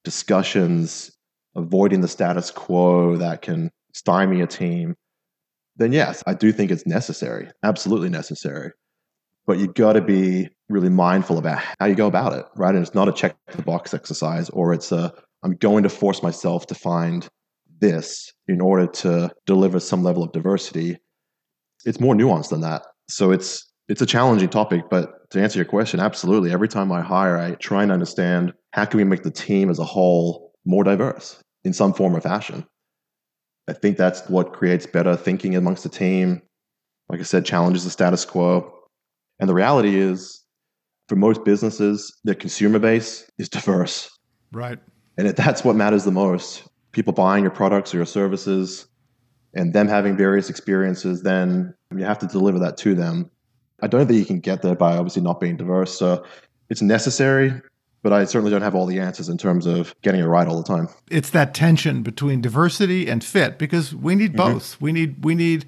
discussions, 0.05 1.11
avoiding 1.55 2.01
the 2.01 2.09
status 2.09 2.51
quo 2.51 3.17
that 3.17 3.43
can 3.43 3.71
stymie 3.95 4.41
a 4.41 4.47
team, 4.47 4.95
then 5.77 5.93
yes, 5.93 6.23
I 6.27 6.35
do 6.35 6.53
think 6.53 6.71
it's 6.71 6.87
necessary, 6.87 7.49
absolutely 7.63 8.09
necessary. 8.09 8.73
But 9.47 9.59
you've 9.59 9.75
got 9.75 9.95
to 9.95 10.01
be 10.01 10.49
really 10.69 10.91
mindful 10.91 11.39
about 11.39 11.63
how 11.81 11.87
you 11.87 11.95
go 11.95 12.07
about 12.07 12.33
it, 12.35 12.45
right? 12.57 12.75
And 12.75 12.85
it's 12.85 12.95
not 12.95 13.09
a 13.09 13.13
check 13.13 13.37
the 13.53 13.63
box 13.63 13.95
exercise 13.95 14.51
or 14.51 14.73
it's 14.73 14.93
a 14.93 15.13
I'm 15.43 15.57
going 15.57 15.83
to 15.83 15.89
force 15.89 16.23
myself 16.23 16.67
to 16.69 16.75
find 16.75 17.29
this 17.81 18.33
in 18.47 18.61
order 18.61 18.87
to 18.87 19.31
deliver 19.47 19.81
some 19.81 20.03
level 20.03 20.23
of 20.23 20.33
diversity. 20.33 20.99
It's 21.85 22.01
more 22.01 22.15
nuanced 22.15 22.51
than 22.51 22.61
that. 22.61 22.83
So 23.09 23.31
it's 23.31 23.67
it's 23.89 24.03
a 24.03 24.07
challenging 24.07 24.49
topic, 24.49 24.85
but 24.89 25.29
to 25.31 25.41
answer 25.43 25.59
your 25.59 25.67
question, 25.67 25.99
absolutely. 25.99 26.53
Every 26.53 26.69
time 26.69 26.93
I 26.93 27.01
hire, 27.01 27.37
I 27.37 27.55
try 27.57 27.83
and 27.83 27.91
understand 27.91 28.53
how 28.73 28.85
can 28.85 28.99
we 28.99 29.05
make 29.05 29.25
the 29.25 29.33
team 29.33 29.69
as 29.69 29.81
a 29.81 29.85
whole 29.85 30.53
more 30.65 30.85
diverse 30.85 31.43
in 31.65 31.73
some 31.73 31.93
form 31.93 32.15
or 32.15 32.21
fashion. 32.21 32.65
I 33.69 33.73
think 33.73 33.97
that's 33.97 34.29
what 34.29 34.53
creates 34.53 34.87
better 34.87 35.17
thinking 35.17 35.57
amongst 35.57 35.83
the 35.83 35.89
team. 35.89 36.43
Like 37.09 37.21
I 37.21 37.25
said, 37.25 37.45
challenges 37.45 37.85
the 37.85 37.91
status 37.91 38.25
quo. 38.25 38.73
And 39.41 39.49
the 39.49 39.55
reality 39.55 39.97
is, 39.97 40.45
for 41.09 41.17
most 41.17 41.45
businesses, 41.45 42.17
their 42.25 42.35
consumer 42.35 42.79
base 42.79 43.29
is 43.39 43.49
diverse. 43.49 44.09
Right. 44.53 44.79
And 45.17 45.29
that's 45.29 45.65
what 45.65 45.77
matters 45.77 46.05
the 46.05 46.11
most. 46.11 46.63
People 46.93 47.13
buying 47.13 47.43
your 47.43 47.51
products 47.51 47.95
or 47.95 47.99
your 47.99 48.07
services, 48.07 48.87
and 49.55 49.73
them 49.73 49.89
having 49.89 50.17
various 50.17 50.49
experiences, 50.49 51.23
then 51.23 51.75
you 51.97 52.05
have 52.05 52.19
to 52.21 52.27
deliver 52.27 52.59
that 52.61 52.77
to 52.79 52.95
them. 52.95 53.31
I 53.83 53.87
don't 53.87 54.07
think 54.07 54.19
you 54.19 54.25
can 54.25 54.41
get 54.41 54.63
there 54.63 54.75
by 54.75 54.97
obviously 54.97 55.23
not 55.23 55.41
being 55.41 55.57
diverse. 55.57 55.97
So 55.97 56.25
it's 56.69 56.83
necessary, 56.83 57.53
but 58.03 58.13
I 58.13 58.25
certainly 58.25 58.51
don't 58.51 58.63
have 58.63 58.75
all 58.75 58.87
the 58.87 59.01
answers 59.01 59.29
in 59.29 59.39
terms 59.39 59.67
of 59.67 59.95
getting 60.03 60.21
it 60.21 60.27
right 60.27 60.47
all 60.47 60.63
the 60.63 60.69
time. 60.69 60.89
It's 61.11 61.31
that 61.31 61.55
tension 61.55 62.03
between 62.03 62.41
diversity 62.41 63.09
and 63.09 63.25
fit 63.25 63.59
because 63.59 63.95
we 63.95 64.15
need 64.15 64.35
mm-hmm. 64.35 64.53
both. 64.53 64.75
Mm-hmm. 64.75 64.85
We 64.85 64.93
need 64.93 65.25
we 65.25 65.35
need 65.35 65.67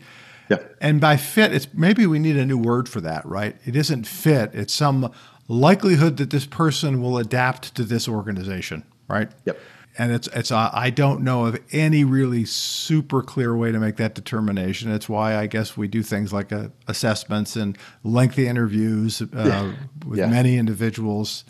yeah. 0.48 0.58
And 0.80 1.00
by 1.00 1.16
fit, 1.16 1.52
it's 1.54 1.72
maybe 1.72 2.06
we 2.06 2.18
need 2.18 2.36
a 2.36 2.44
new 2.44 2.58
word 2.58 2.88
for 2.88 3.00
that, 3.00 3.24
right? 3.24 3.56
It 3.64 3.74
isn't 3.74 4.06
fit, 4.06 4.50
it's 4.52 4.74
some 4.74 5.10
likelihood 5.48 6.18
that 6.18 6.30
this 6.30 6.46
person 6.46 7.00
will 7.00 7.18
adapt 7.18 7.74
to 7.76 7.84
this 7.84 8.08
organization, 8.08 8.84
right? 9.08 9.30
Yep 9.44 9.58
and 9.98 10.12
it's 10.12 10.26
it's 10.28 10.50
uh, 10.50 10.70
I 10.72 10.90
don't 10.90 11.22
know 11.22 11.46
of 11.46 11.60
any 11.70 12.04
really 12.04 12.44
super 12.44 13.22
clear 13.22 13.56
way 13.56 13.72
to 13.72 13.78
make 13.78 13.96
that 13.96 14.14
determination. 14.14 14.90
It's 14.90 15.08
why 15.08 15.36
I 15.36 15.46
guess 15.46 15.76
we 15.76 15.88
do 15.88 16.02
things 16.02 16.32
like 16.32 16.52
uh, 16.52 16.68
assessments 16.88 17.56
and 17.56 17.76
lengthy 18.02 18.46
interviews 18.46 19.20
uh, 19.20 19.26
yeah. 19.34 19.72
with 20.06 20.18
yeah. 20.18 20.26
many 20.26 20.56
individuals. 20.56 21.44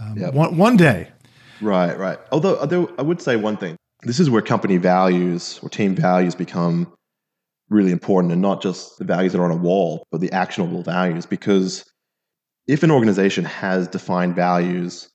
Um, 0.00 0.18
yep. 0.18 0.34
one 0.34 0.56
one 0.56 0.76
day, 0.76 1.08
right, 1.60 1.96
right. 1.98 2.18
Although, 2.30 2.58
although 2.58 2.92
I 2.98 3.02
would 3.02 3.22
say 3.22 3.36
one 3.36 3.56
thing, 3.56 3.76
this 4.02 4.20
is 4.20 4.28
where 4.28 4.42
company 4.42 4.76
values 4.76 5.58
or 5.62 5.68
team 5.68 5.94
values 5.94 6.34
become 6.34 6.92
really 7.70 7.92
important, 7.92 8.32
and 8.32 8.42
not 8.42 8.60
just 8.60 8.98
the 8.98 9.04
values 9.04 9.32
that 9.32 9.38
are 9.38 9.44
on 9.44 9.50
a 9.50 9.56
wall, 9.56 10.04
but 10.10 10.20
the 10.20 10.32
actionable 10.32 10.82
values. 10.82 11.24
Because 11.24 11.84
if 12.66 12.82
an 12.82 12.90
organization 12.90 13.44
has 13.44 13.88
defined 13.88 14.34
values 14.36 15.08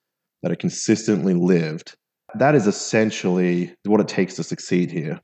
that 0.47 0.53
are 0.53 0.55
consistently 0.55 1.33
lived 1.33 1.97
that 2.35 2.55
is 2.55 2.67
essentially 2.67 3.75
what 3.83 3.99
it 3.99 4.07
takes 4.07 4.35
to 4.35 4.43
succeed 4.43 4.89
here 4.89 5.19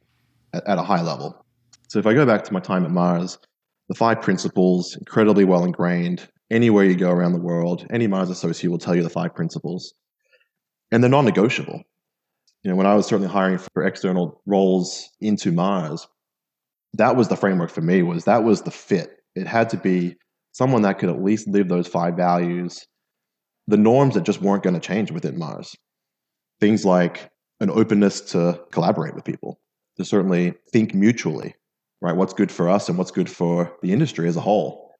at, 0.53 0.67
at 0.67 0.77
a 0.77 0.83
high 0.83 1.01
level. 1.01 1.45
So 1.87 1.97
if 1.97 2.05
I 2.05 2.13
go 2.13 2.25
back 2.25 2.43
to 2.45 2.53
my 2.53 2.59
time 2.59 2.83
at 2.83 2.91
Mars, 2.91 3.37
the 3.87 3.95
five 3.95 4.21
principles, 4.21 4.95
incredibly 4.95 5.45
well 5.45 5.63
ingrained. 5.63 6.27
Anywhere 6.51 6.83
you 6.83 6.95
go 6.95 7.09
around 7.09 7.33
the 7.33 7.41
world, 7.41 7.87
any 7.89 8.05
Mars 8.05 8.29
associate 8.29 8.69
will 8.69 8.77
tell 8.77 8.95
you 8.95 9.03
the 9.03 9.09
five 9.09 9.33
principles. 9.33 9.93
And 10.91 11.01
they're 11.01 11.09
non 11.09 11.25
negotiable. 11.25 11.81
You 12.63 12.71
know, 12.71 12.75
when 12.75 12.87
I 12.87 12.95
was 12.95 13.05
certainly 13.05 13.31
hiring 13.31 13.57
for 13.57 13.85
external 13.85 14.41
roles 14.45 15.09
into 15.19 15.51
Mars, 15.51 16.07
that 16.93 17.15
was 17.15 17.27
the 17.27 17.35
framework 17.35 17.71
for 17.71 17.81
me, 17.81 18.03
was 18.03 18.25
that 18.25 18.43
was 18.43 18.61
the 18.61 18.71
fit. 18.71 19.17
It 19.35 19.47
had 19.47 19.69
to 19.71 19.77
be 19.77 20.15
someone 20.51 20.83
that 20.83 20.99
could 20.99 21.09
at 21.09 21.21
least 21.21 21.47
live 21.47 21.67
those 21.67 21.87
five 21.87 22.15
values, 22.15 22.85
the 23.67 23.77
norms 23.77 24.15
that 24.15 24.23
just 24.23 24.41
weren't 24.41 24.63
going 24.63 24.73
to 24.73 24.79
change 24.79 25.11
within 25.11 25.37
Mars 25.37 25.75
things 26.63 26.85
like 26.85 27.29
an 27.59 27.69
openness 27.69 28.21
to 28.21 28.57
collaborate 28.71 29.15
with 29.15 29.25
people, 29.25 29.59
to 29.97 30.05
certainly 30.05 30.53
think 30.71 30.93
mutually, 30.93 31.53
right? 32.01 32.15
What's 32.15 32.33
good 32.33 32.51
for 32.51 32.69
us 32.69 32.87
and 32.87 32.97
what's 32.97 33.11
good 33.11 33.29
for 33.29 33.75
the 33.81 33.91
industry 33.91 34.29
as 34.29 34.37
a 34.37 34.41
whole. 34.41 34.91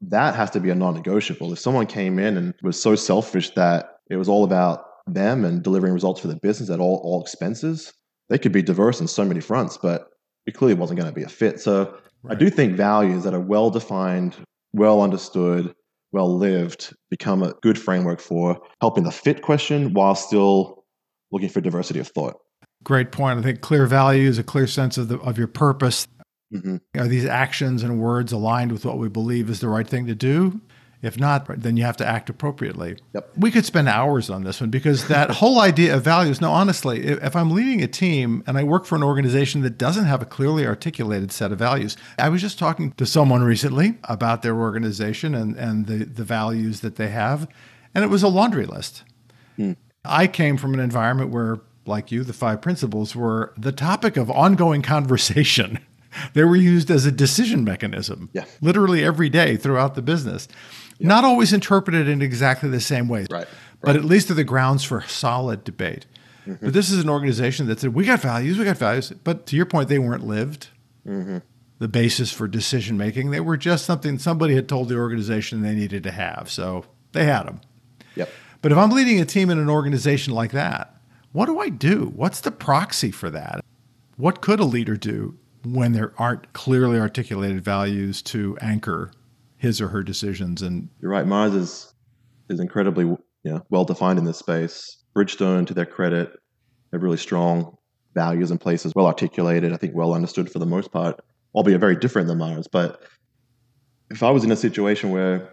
That 0.00 0.34
has 0.34 0.50
to 0.50 0.60
be 0.60 0.70
a 0.70 0.74
non 0.74 0.94
negotiable. 0.94 1.52
If 1.52 1.60
someone 1.60 1.86
came 1.86 2.18
in 2.18 2.36
and 2.36 2.54
was 2.62 2.80
so 2.80 2.96
selfish 2.96 3.50
that 3.50 3.98
it 4.10 4.16
was 4.16 4.28
all 4.28 4.42
about 4.42 4.84
them 5.06 5.44
and 5.44 5.62
delivering 5.62 5.94
results 5.94 6.20
for 6.20 6.26
the 6.26 6.40
business 6.42 6.70
at 6.70 6.80
all, 6.80 7.00
all 7.04 7.22
expenses, 7.22 7.92
they 8.28 8.38
could 8.38 8.52
be 8.52 8.62
diverse 8.62 9.00
in 9.00 9.06
so 9.06 9.24
many 9.24 9.40
fronts, 9.40 9.78
but 9.80 10.08
it 10.46 10.54
clearly 10.54 10.74
wasn't 10.74 10.98
going 10.98 11.12
to 11.12 11.14
be 11.14 11.22
a 11.22 11.28
fit. 11.28 11.60
So 11.60 11.98
right. 12.24 12.34
I 12.34 12.38
do 12.38 12.50
think 12.50 12.76
values 12.76 13.22
that 13.22 13.34
are 13.34 13.40
well 13.40 13.70
defined, 13.70 14.34
well 14.72 15.02
understood, 15.02 15.72
well 16.12 16.36
lived 16.36 16.94
become 17.10 17.42
a 17.42 17.54
good 17.62 17.78
framework 17.78 18.20
for 18.20 18.60
helping 18.80 19.04
the 19.04 19.10
fit 19.10 19.42
question 19.42 19.94
while 19.94 20.14
still 20.14 20.84
looking 21.30 21.48
for 21.48 21.60
diversity 21.60 21.98
of 21.98 22.08
thought. 22.08 22.36
Great 22.84 23.12
point. 23.12 23.38
I 23.38 23.42
think 23.42 23.60
clear 23.60 23.86
values, 23.86 24.38
a 24.38 24.42
clear 24.42 24.66
sense 24.66 24.98
of 24.98 25.08
the, 25.08 25.18
of 25.18 25.38
your 25.38 25.46
purpose. 25.46 26.06
Mm-hmm. 26.52 26.76
Are 27.00 27.08
these 27.08 27.24
actions 27.24 27.82
and 27.82 27.98
words 27.98 28.32
aligned 28.32 28.72
with 28.72 28.84
what 28.84 28.98
we 28.98 29.08
believe 29.08 29.48
is 29.48 29.60
the 29.60 29.68
right 29.68 29.86
thing 29.86 30.06
to 30.06 30.14
do? 30.14 30.60
If 31.02 31.18
not, 31.18 31.46
then 31.60 31.76
you 31.76 31.82
have 31.82 31.96
to 31.96 32.06
act 32.06 32.30
appropriately. 32.30 32.96
Yep. 33.12 33.32
We 33.36 33.50
could 33.50 33.64
spend 33.64 33.88
hours 33.88 34.30
on 34.30 34.44
this 34.44 34.60
one 34.60 34.70
because 34.70 35.08
that 35.08 35.30
whole 35.42 35.60
idea 35.60 35.96
of 35.96 36.04
values. 36.04 36.40
No, 36.40 36.52
honestly, 36.52 37.02
if 37.04 37.34
I'm 37.34 37.50
leading 37.50 37.82
a 37.82 37.88
team 37.88 38.44
and 38.46 38.56
I 38.56 38.62
work 38.62 38.86
for 38.86 38.94
an 38.94 39.02
organization 39.02 39.62
that 39.62 39.76
doesn't 39.76 40.04
have 40.04 40.22
a 40.22 40.24
clearly 40.24 40.64
articulated 40.64 41.32
set 41.32 41.50
of 41.50 41.58
values, 41.58 41.96
I 42.18 42.28
was 42.28 42.40
just 42.40 42.56
talking 42.56 42.92
to 42.92 43.04
someone 43.04 43.42
recently 43.42 43.98
about 44.04 44.42
their 44.42 44.56
organization 44.56 45.34
and, 45.34 45.56
and 45.56 45.86
the, 45.86 46.04
the 46.04 46.24
values 46.24 46.80
that 46.80 46.94
they 46.94 47.08
have, 47.08 47.48
and 47.96 48.04
it 48.04 48.08
was 48.08 48.22
a 48.22 48.28
laundry 48.28 48.66
list. 48.66 49.02
Hmm. 49.56 49.72
I 50.04 50.28
came 50.28 50.56
from 50.56 50.72
an 50.72 50.80
environment 50.80 51.30
where, 51.30 51.58
like 51.84 52.12
you, 52.12 52.22
the 52.22 52.32
five 52.32 52.62
principles 52.62 53.16
were 53.16 53.52
the 53.56 53.72
topic 53.72 54.16
of 54.16 54.30
ongoing 54.30 54.82
conversation. 54.94 55.80
they 56.34 56.44
were 56.44 56.54
used 56.54 56.92
as 56.92 57.06
a 57.06 57.12
decision 57.12 57.64
mechanism, 57.64 58.30
yeah. 58.32 58.44
literally 58.60 59.04
every 59.04 59.28
day 59.28 59.56
throughout 59.56 59.96
the 59.96 60.02
business. 60.02 60.46
Yeah. 61.02 61.08
Not 61.08 61.24
always 61.24 61.52
interpreted 61.52 62.08
in 62.08 62.22
exactly 62.22 62.68
the 62.68 62.80
same 62.80 63.08
way, 63.08 63.22
right, 63.22 63.30
right. 63.30 63.48
but 63.80 63.96
at 63.96 64.04
least 64.04 64.28
they're 64.28 64.36
the 64.36 64.44
grounds 64.44 64.84
for 64.84 65.02
solid 65.02 65.64
debate. 65.64 66.06
Mm-hmm. 66.46 66.64
But 66.66 66.74
this 66.74 66.90
is 66.90 67.02
an 67.02 67.10
organization 67.10 67.66
that 67.66 67.80
said, 67.80 67.92
we 67.92 68.04
got 68.04 68.20
values, 68.20 68.56
we 68.56 68.64
got 68.64 68.76
values. 68.76 69.10
But 69.24 69.46
to 69.46 69.56
your 69.56 69.66
point, 69.66 69.88
they 69.88 69.98
weren't 69.98 70.26
lived. 70.26 70.68
Mm-hmm. 71.06 71.38
The 71.78 71.88
basis 71.88 72.32
for 72.32 72.46
decision 72.46 72.96
making, 72.96 73.32
they 73.32 73.40
were 73.40 73.56
just 73.56 73.84
something 73.84 74.18
somebody 74.18 74.54
had 74.54 74.68
told 74.68 74.88
the 74.88 74.96
organization 74.96 75.62
they 75.62 75.74
needed 75.74 76.04
to 76.04 76.12
have. 76.12 76.48
So 76.48 76.84
they 77.10 77.24
had 77.24 77.44
them. 77.44 77.60
Yep. 78.14 78.28
But 78.60 78.70
if 78.70 78.78
I'm 78.78 78.90
leading 78.90 79.20
a 79.20 79.24
team 79.24 79.50
in 79.50 79.58
an 79.58 79.68
organization 79.68 80.32
like 80.32 80.52
that, 80.52 80.94
what 81.32 81.46
do 81.46 81.58
I 81.58 81.68
do? 81.68 82.12
What's 82.14 82.40
the 82.40 82.52
proxy 82.52 83.10
for 83.10 83.30
that? 83.30 83.64
What 84.16 84.40
could 84.40 84.60
a 84.60 84.64
leader 84.64 84.96
do 84.96 85.36
when 85.64 85.92
there 85.92 86.12
aren't 86.18 86.52
clearly 86.52 87.00
articulated 87.00 87.64
values 87.64 88.22
to 88.22 88.56
anchor 88.60 89.10
his 89.62 89.80
or 89.80 89.88
her 89.88 90.02
decisions? 90.02 90.60
And 90.60 90.88
you're 91.00 91.10
right, 91.10 91.26
Mars 91.26 91.54
is 91.54 91.94
is 92.50 92.60
incredibly 92.60 93.04
you 93.04 93.18
know, 93.44 93.64
well 93.70 93.84
defined 93.84 94.18
in 94.18 94.26
this 94.26 94.38
space. 94.38 94.98
Bridgestone, 95.16 95.66
to 95.66 95.74
their 95.74 95.86
credit, 95.86 96.32
have 96.92 97.02
really 97.02 97.16
strong 97.16 97.76
values 98.14 98.50
in 98.50 98.58
places, 98.58 98.94
well 98.94 99.06
articulated. 99.06 99.72
I 99.72 99.76
think 99.76 99.94
well 99.94 100.12
understood 100.12 100.50
for 100.50 100.58
the 100.58 100.66
most 100.66 100.92
part, 100.92 101.20
albeit 101.54 101.80
very 101.80 101.96
different 101.96 102.28
than 102.28 102.38
Mars. 102.38 102.68
But 102.70 103.02
if 104.10 104.22
I 104.22 104.30
was 104.30 104.44
in 104.44 104.52
a 104.52 104.56
situation 104.56 105.10
where 105.10 105.48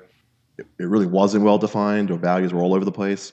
it 0.57 0.85
really 0.85 1.05
wasn't 1.05 1.43
well 1.43 1.57
defined 1.57 2.11
or 2.11 2.17
values 2.17 2.53
were 2.53 2.61
all 2.61 2.73
over 2.73 2.85
the 2.85 2.91
place. 2.91 3.31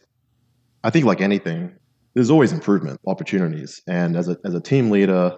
I 0.84 0.90
think, 0.90 1.04
like 1.04 1.20
anything, 1.20 1.74
there's 2.14 2.30
always 2.30 2.52
improvement 2.52 3.00
opportunities. 3.06 3.82
And 3.88 4.16
as 4.16 4.28
a, 4.28 4.36
as 4.44 4.54
a 4.54 4.60
team 4.60 4.90
leader, 4.90 5.36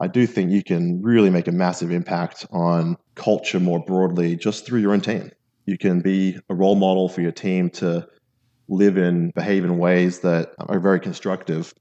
I 0.00 0.06
do 0.06 0.26
think 0.26 0.50
you 0.50 0.62
can 0.62 1.02
really 1.02 1.28
make 1.30 1.46
a 1.46 1.52
massive 1.52 1.90
impact 1.90 2.46
on 2.50 2.96
culture 3.14 3.60
more 3.60 3.84
broadly 3.84 4.34
just 4.34 4.64
through 4.64 4.80
your 4.80 4.92
own 4.92 5.02
team. 5.02 5.30
You 5.66 5.76
can 5.76 6.00
be 6.00 6.38
a 6.48 6.54
role 6.54 6.74
model 6.74 7.08
for 7.08 7.20
your 7.20 7.32
team 7.32 7.68
to 7.70 8.08
live 8.68 8.96
in, 8.96 9.30
behave 9.34 9.64
in 9.64 9.76
ways 9.76 10.20
that 10.20 10.52
are 10.58 10.80
very 10.80 11.00
constructive 11.00 11.74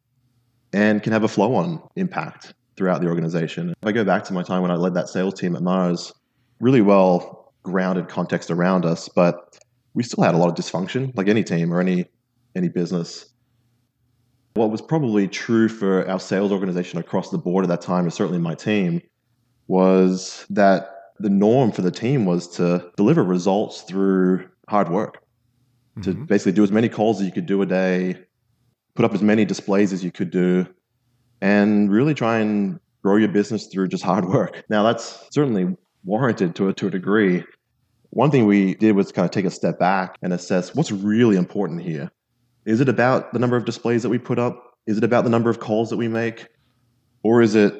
and 0.73 1.01
can 1.01 1.13
have 1.13 1.23
a 1.23 1.27
flow 1.27 1.55
on 1.55 1.81
impact 1.95 2.53
throughout 2.75 3.01
the 3.01 3.07
organization. 3.07 3.69
If 3.69 3.87
I 3.87 3.91
go 3.93 4.03
back 4.03 4.25
to 4.25 4.33
my 4.33 4.43
time 4.43 4.61
when 4.61 4.71
I 4.71 4.75
led 4.75 4.95
that 4.95 5.07
sales 5.07 5.33
team 5.33 5.55
at 5.55 5.61
Mars, 5.61 6.13
really 6.59 6.81
well 6.81 7.53
grounded 7.63 8.09
context 8.09 8.51
around 8.51 8.85
us, 8.85 9.09
but 9.09 9.57
we 9.93 10.03
still 10.03 10.23
had 10.23 10.35
a 10.35 10.37
lot 10.37 10.49
of 10.49 10.55
dysfunction, 10.55 11.15
like 11.15 11.27
any 11.27 11.43
team 11.43 11.73
or 11.73 11.79
any 11.79 12.05
any 12.55 12.67
business. 12.67 13.31
What 14.59 14.71
was 14.71 14.81
probably 14.81 15.25
true 15.29 15.69
for 15.69 16.05
our 16.09 16.19
sales 16.19 16.51
organization 16.51 16.99
across 16.99 17.29
the 17.29 17.37
board 17.37 17.63
at 17.63 17.69
that 17.69 17.79
time, 17.79 18.03
and 18.03 18.13
certainly 18.13 18.39
my 18.39 18.55
team, 18.55 19.01
was 19.67 20.45
that 20.49 21.13
the 21.17 21.29
norm 21.29 21.71
for 21.71 21.81
the 21.81 21.91
team 21.91 22.25
was 22.25 22.45
to 22.57 22.91
deliver 22.97 23.23
results 23.23 23.83
through 23.83 24.49
hard 24.67 24.89
work, 24.89 25.23
mm-hmm. 25.97 26.01
to 26.01 26.13
basically 26.25 26.51
do 26.51 26.63
as 26.63 26.73
many 26.73 26.89
calls 26.89 27.21
as 27.21 27.25
you 27.25 27.31
could 27.31 27.45
do 27.45 27.61
a 27.61 27.65
day, 27.65 28.21
put 28.95 29.05
up 29.05 29.13
as 29.13 29.21
many 29.21 29.45
displays 29.45 29.93
as 29.93 30.03
you 30.03 30.11
could 30.11 30.29
do, 30.29 30.67
and 31.39 31.89
really 31.89 32.13
try 32.13 32.39
and 32.39 32.81
grow 33.01 33.15
your 33.15 33.29
business 33.29 33.67
through 33.67 33.87
just 33.87 34.03
hard 34.03 34.25
work. 34.25 34.65
Now, 34.67 34.83
that's 34.83 35.25
certainly 35.31 35.73
warranted 36.03 36.53
to 36.55 36.67
a, 36.67 36.73
to 36.73 36.87
a 36.87 36.91
degree. 36.91 37.45
One 38.09 38.29
thing 38.29 38.45
we 38.45 38.75
did 38.75 38.93
was 38.93 39.13
kind 39.13 39.23
of 39.23 39.31
take 39.31 39.45
a 39.45 39.51
step 39.51 39.79
back 39.79 40.17
and 40.21 40.33
assess 40.33 40.75
what's 40.75 40.91
really 40.91 41.37
important 41.37 41.81
here. 41.81 42.11
Is 42.69 42.81
it 42.81 42.87
about 42.87 43.33
the 43.33 43.39
number 43.39 43.57
of 43.57 43.65
displays 43.65 44.03
that 44.03 44.09
we 44.09 44.19
put 44.19 44.37
up? 44.37 44.75
Is 44.85 44.99
it 44.99 45.03
about 45.03 45.23
the 45.23 45.29
number 45.31 45.49
of 45.49 45.59
calls 45.59 45.89
that 45.89 45.97
we 45.97 46.07
make? 46.07 46.45
Or 47.23 47.41
is 47.41 47.55
it 47.55 47.73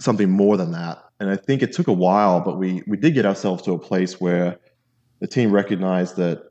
something 0.00 0.30
more 0.30 0.56
than 0.56 0.70
that? 0.70 1.02
And 1.18 1.28
I 1.28 1.34
think 1.34 1.60
it 1.60 1.72
took 1.72 1.88
a 1.88 1.92
while, 1.92 2.40
but 2.40 2.56
we, 2.56 2.84
we 2.86 2.96
did 2.96 3.14
get 3.14 3.26
ourselves 3.26 3.64
to 3.64 3.72
a 3.72 3.78
place 3.80 4.20
where 4.20 4.56
the 5.18 5.26
team 5.26 5.50
recognized 5.50 6.14
that 6.18 6.44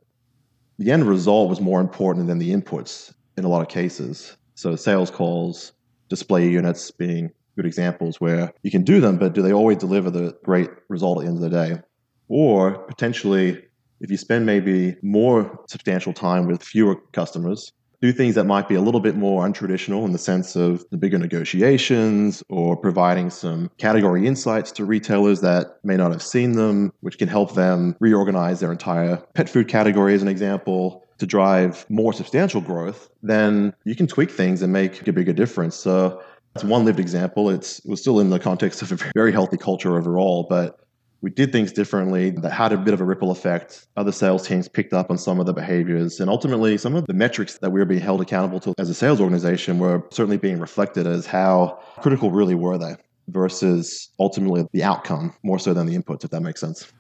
the 0.78 0.92
end 0.92 1.06
result 1.06 1.48
was 1.50 1.62
more 1.62 1.80
important 1.80 2.28
than 2.28 2.40
the 2.40 2.52
inputs 2.52 3.14
in 3.38 3.46
a 3.46 3.48
lot 3.48 3.62
of 3.62 3.70
cases. 3.70 4.36
So 4.56 4.76
sales 4.76 5.10
calls, 5.10 5.72
display 6.10 6.50
units 6.50 6.92
being 6.92 7.32
good 7.56 7.66
examples 7.66 8.20
where 8.20 8.52
you 8.64 8.70
can 8.70 8.84
do 8.84 9.00
them, 9.00 9.18
but 9.18 9.32
do 9.32 9.42
they 9.42 9.54
always 9.54 9.78
deliver 9.78 10.10
the 10.10 10.38
great 10.44 10.70
result 10.90 11.20
at 11.20 11.22
the 11.22 11.28
end 11.30 11.42
of 11.42 11.50
the 11.50 11.58
day? 11.58 11.82
Or 12.28 12.80
potentially, 12.80 13.64
if 14.02 14.12
you 14.12 14.18
spend 14.18 14.46
maybe 14.46 14.98
more 15.02 15.64
substantial 15.70 16.12
time 16.12 16.48
with 16.48 16.62
fewer 16.62 16.98
customers, 17.14 17.72
do 18.02 18.12
things 18.12 18.36
that 18.36 18.44
might 18.44 18.68
be 18.68 18.76
a 18.76 18.82
little 18.82 19.00
bit 19.00 19.16
more 19.16 19.46
untraditional 19.48 20.06
in 20.06 20.12
the 20.12 20.20
sense 20.20 20.56
of 20.56 20.86
the 20.92 20.98
bigger 20.98 21.18
negotiations 21.18 22.44
or 22.50 22.78
providing 22.78 23.30
some 23.30 23.72
category 23.78 24.28
insights 24.28 24.72
to 24.72 24.86
retailers 24.86 25.42
that 25.42 25.80
may 25.84 25.98
not 25.98 26.12
have 26.12 26.22
seen 26.22 26.52
them, 26.52 26.94
which 27.02 27.18
can 27.18 27.28
help 27.28 27.56
them 27.56 27.96
reorganize 28.00 28.60
their 28.60 28.72
entire 28.72 29.18
pet 29.34 29.50
food 29.50 29.68
category, 29.68 30.14
as 30.14 30.22
an 30.22 30.28
example, 30.28 31.04
to 31.18 31.26
drive 31.26 31.86
more 31.90 32.14
substantial 32.14 32.62
growth, 32.62 33.10
then 33.24 33.74
you 33.86 33.96
can 33.96 34.08
tweak 34.08 34.30
things 34.30 34.62
and 34.62 34.72
make 34.72 35.08
a 35.08 35.12
bigger 35.12 35.34
difference. 35.34 35.76
So 35.76 36.22
that's 36.54 36.64
one 36.64 36.86
lived 36.86 37.00
example. 37.00 37.50
It's, 37.50 37.80
it 37.80 37.90
was 37.90 38.02
still 38.02 38.20
in 38.20 38.30
the 38.30 38.40
context 38.40 38.82
of 38.82 38.92
a 38.92 39.12
very 39.16 39.32
healthy 39.32 39.58
culture 39.58 39.98
overall, 39.98 40.46
but 40.48 40.80
we 41.22 41.30
did 41.30 41.52
things 41.52 41.72
differently 41.72 42.30
that 42.30 42.52
had 42.52 42.72
a 42.72 42.78
bit 42.78 42.94
of 42.94 43.02
a 43.02 43.04
ripple 43.04 43.32
effect. 43.32 43.88
Other 43.98 44.12
sales 44.12 44.48
teams 44.48 44.68
picked 44.68 44.94
up 44.94 45.10
on 45.10 45.18
some 45.18 45.40
of 45.40 45.46
the 45.46 45.54
behaviors. 45.54 46.20
And 46.20 46.30
ultimately, 46.30 46.78
some 46.78 46.96
of 46.96 47.08
the 47.08 47.14
metrics 47.14 47.58
that 47.58 47.72
we 47.72 47.80
were 47.80 47.86
being 47.86 48.02
held 48.02 48.22
accountable 48.22 48.60
to 48.62 48.74
as 48.78 48.90
a 48.90 48.94
sales 48.94 49.20
organization 49.20 49.80
were 49.80 50.04
certainly 50.12 50.38
being 50.38 50.60
reflected 50.60 51.08
as 51.08 51.26
how 51.26 51.80
critical 52.02 52.32
really 52.32 52.56
were 52.56 52.78
they 52.78 52.96
versus 53.28 54.10
ultimately 54.20 54.66
the 54.74 54.84
outcome 54.84 55.34
more 55.44 55.60
so 55.60 55.74
than 55.74 55.88
the 55.88 55.98
inputs, 55.98 56.24
if 56.24 56.32
that 56.32 56.42
makes 56.42 56.62
sense. 56.62 56.92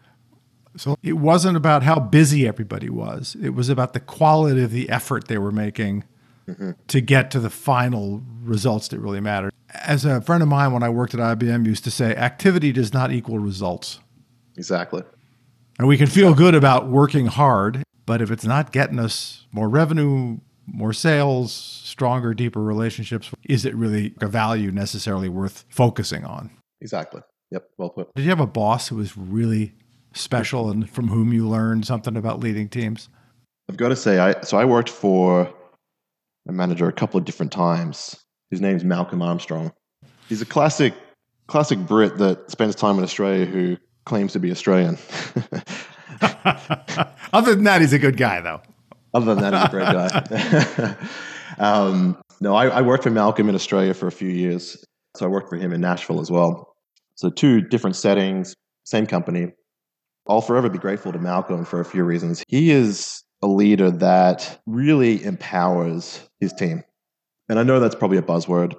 So 0.75 0.97
it 1.01 1.13
wasn't 1.13 1.58
about 1.58 1.84
how 1.84 1.99
busy 1.99 2.47
everybody 2.47 2.89
was, 2.89 3.36
it 3.41 3.51
was 3.51 3.69
about 3.69 3.93
the 3.93 3.99
quality 3.99 4.62
of 4.62 4.71
the 4.71 4.89
effort 4.89 5.27
they 5.27 5.39
were 5.39 5.51
making 5.51 6.03
mm-hmm. 6.47 6.71
to 6.88 7.01
get 7.01 7.32
to 7.32 7.39
the 7.39 7.49
final 7.49 8.21
results 8.43 8.88
that 8.89 8.99
really 8.99 9.19
mattered. 9.19 9.53
As 9.73 10.06
a 10.06 10.21
friend 10.21 10.43
of 10.43 10.49
mine 10.49 10.71
when 10.73 10.84
I 10.84 10.89
worked 10.89 11.13
at 11.13 11.19
IBM 11.19 11.65
used 11.65 11.84
to 11.86 11.91
say, 11.91 12.15
activity 12.15 12.71
does 12.71 12.93
not 12.93 13.12
equal 13.12 13.39
results. 13.39 13.99
Exactly. 14.58 15.04
And 15.80 15.88
we 15.88 15.98
can 15.98 16.08
feel 16.08 16.34
good 16.34 16.56
about 16.56 16.88
working 16.88 17.28
hard, 17.28 17.84
but 18.06 18.22
if 18.22 18.32
it's 18.32 18.46
not 18.46 18.72
getting 18.72 19.00
us 19.00 19.46
more 19.52 19.70
revenue, 19.70 20.39
more 20.65 20.93
sales, 20.93 21.54
stronger, 21.54 22.34
deeper 22.34 22.62
relationships, 22.62 23.32
is 23.43 23.63
it 23.63 23.76
really 23.76 24.13
a 24.22 24.28
value 24.28 24.72
necessarily 24.72 25.30
worth 25.30 25.65
focusing 25.70 26.26
on? 26.26 26.50
Exactly. 26.82 27.22
Yep. 27.52 27.70
Well 27.78 27.89
put. 27.89 28.13
Did 28.15 28.24
you 28.24 28.30
have 28.30 28.39
a 28.39 28.48
boss 28.48 28.89
who 28.89 28.98
was 28.98 29.15
really 29.17 29.74
special 30.13 30.70
and 30.70 30.89
from 30.89 31.08
whom 31.08 31.32
you 31.32 31.48
learned 31.48 31.86
something 31.86 32.17
about 32.17 32.39
leading 32.39 32.67
teams? 32.67 33.10
I've 33.70 33.78
got 33.78 33.89
to 33.89 33.96
say, 33.96 34.20
I 34.20 34.41
so 34.41 34.58
I 34.58 34.65
worked 34.65 34.89
for 34.89 35.54
a 36.48 36.52
manager 36.52 36.88
a 36.88 36.93
couple 36.93 37.17
of 37.17 37.26
different 37.26 37.52
times. 37.52 38.15
His 38.50 38.62
name's 38.62 38.84
Malcolm 38.84 39.22
Armstrong. 39.22 39.72
He's 40.28 40.41
a 40.41 40.46
classic 40.46 40.93
classic 41.48 41.80
Brit 41.80 42.17
that 42.17 42.50
spends 42.52 42.76
time 42.76 42.98
in 42.98 43.04
Australia 43.04 43.46
who 43.46 43.78
claims 44.08 44.34
to 44.34 44.39
be 44.39 44.50
Australian. 44.50 44.98
Other 47.34 47.54
than 47.54 47.65
that, 47.65 47.82
he's 47.82 47.93
a 47.93 48.00
good 48.00 48.17
guy, 48.17 48.41
though. 48.41 48.62
Other 49.13 49.36
than 49.36 49.43
that, 49.43 49.54
he's 49.54 49.65
a 49.65 49.70
great 49.70 49.86
guy. 49.86 50.96
um, 51.60 52.17
no, 52.39 52.56
I, 52.56 52.67
I, 52.67 52.82
worked 52.82 53.04
for 53.04 53.10
Malcolm 53.10 53.50
in 53.50 53.56
Australia 53.56 53.93
for 53.93 54.08
a 54.08 54.12
few 54.12 54.30
years. 54.30 54.84
So 55.15 55.26
I 55.26 55.30
worked 55.30 55.50
for 55.50 55.58
him 55.58 55.74
in 55.74 55.82
Nashville 55.82 56.22
as 56.22 56.32
well. 56.32 56.74
So 57.15 57.30
two 57.30 57.62
different 57.62 57.96
settings, 57.96 58.56
same 58.86 59.06
company. 59.06 59.52
I'll 60.28 60.41
forever 60.41 60.70
be 60.70 60.78
grateful 60.78 61.12
to 61.12 61.20
Malcolm 61.20 61.65
for 61.65 61.80
a 61.80 61.86
few 61.86 62.04
reasons. 62.04 62.43
He 62.48 62.72
is 62.72 63.24
a 63.41 63.48
leader 63.48 63.91
that 63.91 64.60
really 64.65 65.24
empowers 65.24 66.22
his 66.39 66.54
team. 66.54 66.84
And 67.50 67.60
I 67.60 67.63
know 67.63 67.80
that's 67.80 67.96
probably 67.96 68.17
a 68.17 68.24
buzzword, 68.24 68.76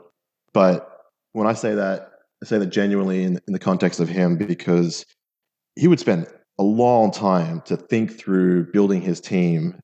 but 0.53 0.88
when 1.33 1.47
I 1.47 1.55
say 1.55 1.75
that, 1.75 2.11
I 2.43 2.47
say 2.47 2.59
that 2.59 2.67
genuinely 2.67 3.25
in, 3.25 3.41
in 3.47 3.53
the 3.53 3.59
context 3.59 3.99
of 3.99 4.09
him 4.09 4.37
because 4.37 5.05
he 5.79 5.87
would 5.87 6.01
spend 6.01 6.27
a 6.59 6.62
long 6.62 7.12
time 7.12 7.61
to 7.62 7.77
think 7.77 8.19
through 8.19 8.64
building 8.73 9.01
his 9.01 9.21
team. 9.21 9.79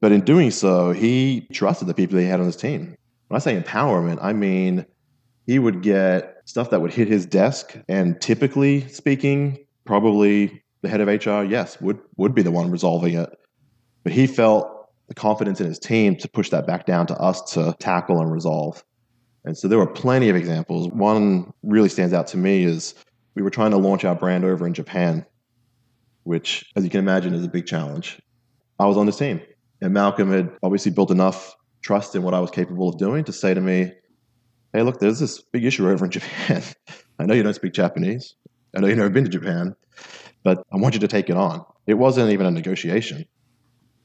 But 0.00 0.12
in 0.12 0.20
doing 0.20 0.50
so, 0.50 0.92
he 0.92 1.48
trusted 1.52 1.88
the 1.88 1.94
people 1.94 2.18
he 2.18 2.26
had 2.26 2.38
on 2.38 2.46
his 2.46 2.56
team. 2.56 2.94
When 3.28 3.36
I 3.36 3.38
say 3.38 3.58
empowerment, 3.58 4.18
I 4.20 4.34
mean 4.34 4.84
he 5.46 5.58
would 5.58 5.82
get 5.82 6.36
stuff 6.44 6.70
that 6.70 6.82
would 6.82 6.92
hit 6.92 7.08
his 7.08 7.24
desk. 7.24 7.78
And 7.88 8.20
typically 8.20 8.86
speaking, 8.88 9.64
probably 9.86 10.62
the 10.82 10.88
head 10.90 11.00
of 11.00 11.08
HR, 11.08 11.44
yes, 11.44 11.80
would, 11.80 11.98
would 12.18 12.34
be 12.34 12.42
the 12.42 12.50
one 12.50 12.70
resolving 12.70 13.14
it. 13.14 13.30
But 14.04 14.12
he 14.12 14.26
felt 14.26 14.70
the 15.08 15.14
confidence 15.14 15.60
in 15.60 15.66
his 15.66 15.78
team 15.78 16.16
to 16.16 16.28
push 16.28 16.50
that 16.50 16.66
back 16.66 16.84
down 16.84 17.06
to 17.06 17.16
us 17.18 17.40
to 17.54 17.74
tackle 17.78 18.20
and 18.20 18.30
resolve. 18.30 18.84
And 19.46 19.56
so 19.56 19.66
there 19.66 19.78
were 19.78 19.86
plenty 19.86 20.28
of 20.28 20.36
examples. 20.36 20.88
One 20.88 21.52
really 21.62 21.88
stands 21.88 22.12
out 22.12 22.26
to 22.28 22.36
me 22.36 22.64
is 22.64 22.94
we 23.36 23.42
were 23.42 23.50
trying 23.50 23.70
to 23.70 23.76
launch 23.76 24.04
our 24.04 24.16
brand 24.16 24.44
over 24.44 24.66
in 24.66 24.74
Japan 24.74 25.24
which, 26.26 26.72
as 26.74 26.82
you 26.82 26.90
can 26.90 26.98
imagine, 26.98 27.32
is 27.34 27.44
a 27.44 27.48
big 27.48 27.66
challenge. 27.66 28.20
I 28.80 28.86
was 28.86 28.96
on 28.96 29.06
the 29.06 29.12
team, 29.12 29.40
and 29.80 29.94
Malcolm 29.94 30.32
had 30.32 30.50
obviously 30.60 30.90
built 30.90 31.12
enough 31.12 31.54
trust 31.82 32.16
in 32.16 32.24
what 32.24 32.34
I 32.34 32.40
was 32.40 32.50
capable 32.50 32.88
of 32.88 32.98
doing 32.98 33.22
to 33.24 33.32
say 33.32 33.54
to 33.54 33.60
me, 33.60 33.92
Hey, 34.72 34.82
look, 34.82 34.98
there's 34.98 35.20
this 35.20 35.40
big 35.40 35.64
issue 35.64 35.88
over 35.88 36.04
in 36.04 36.10
Japan. 36.18 36.64
I 37.20 37.26
know 37.26 37.34
you 37.34 37.44
don't 37.44 37.54
speak 37.54 37.72
Japanese. 37.72 38.34
I 38.76 38.80
know 38.80 38.88
you've 38.88 38.98
never 38.98 39.08
been 39.08 39.22
to 39.22 39.30
Japan, 39.30 39.76
but 40.42 40.64
I 40.72 40.76
want 40.78 40.94
you 40.94 41.00
to 41.00 41.08
take 41.08 41.30
it 41.30 41.36
on. 41.36 41.64
It 41.86 41.94
wasn't 41.94 42.32
even 42.32 42.44
a 42.44 42.50
negotiation. 42.50 43.24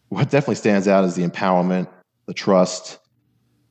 What 0.09 0.29
definitely 0.29 0.55
stands 0.55 0.87
out 0.87 1.03
is 1.05 1.15
the 1.15 1.27
empowerment, 1.27 1.89
the 2.27 2.35
trust. 2.35 2.99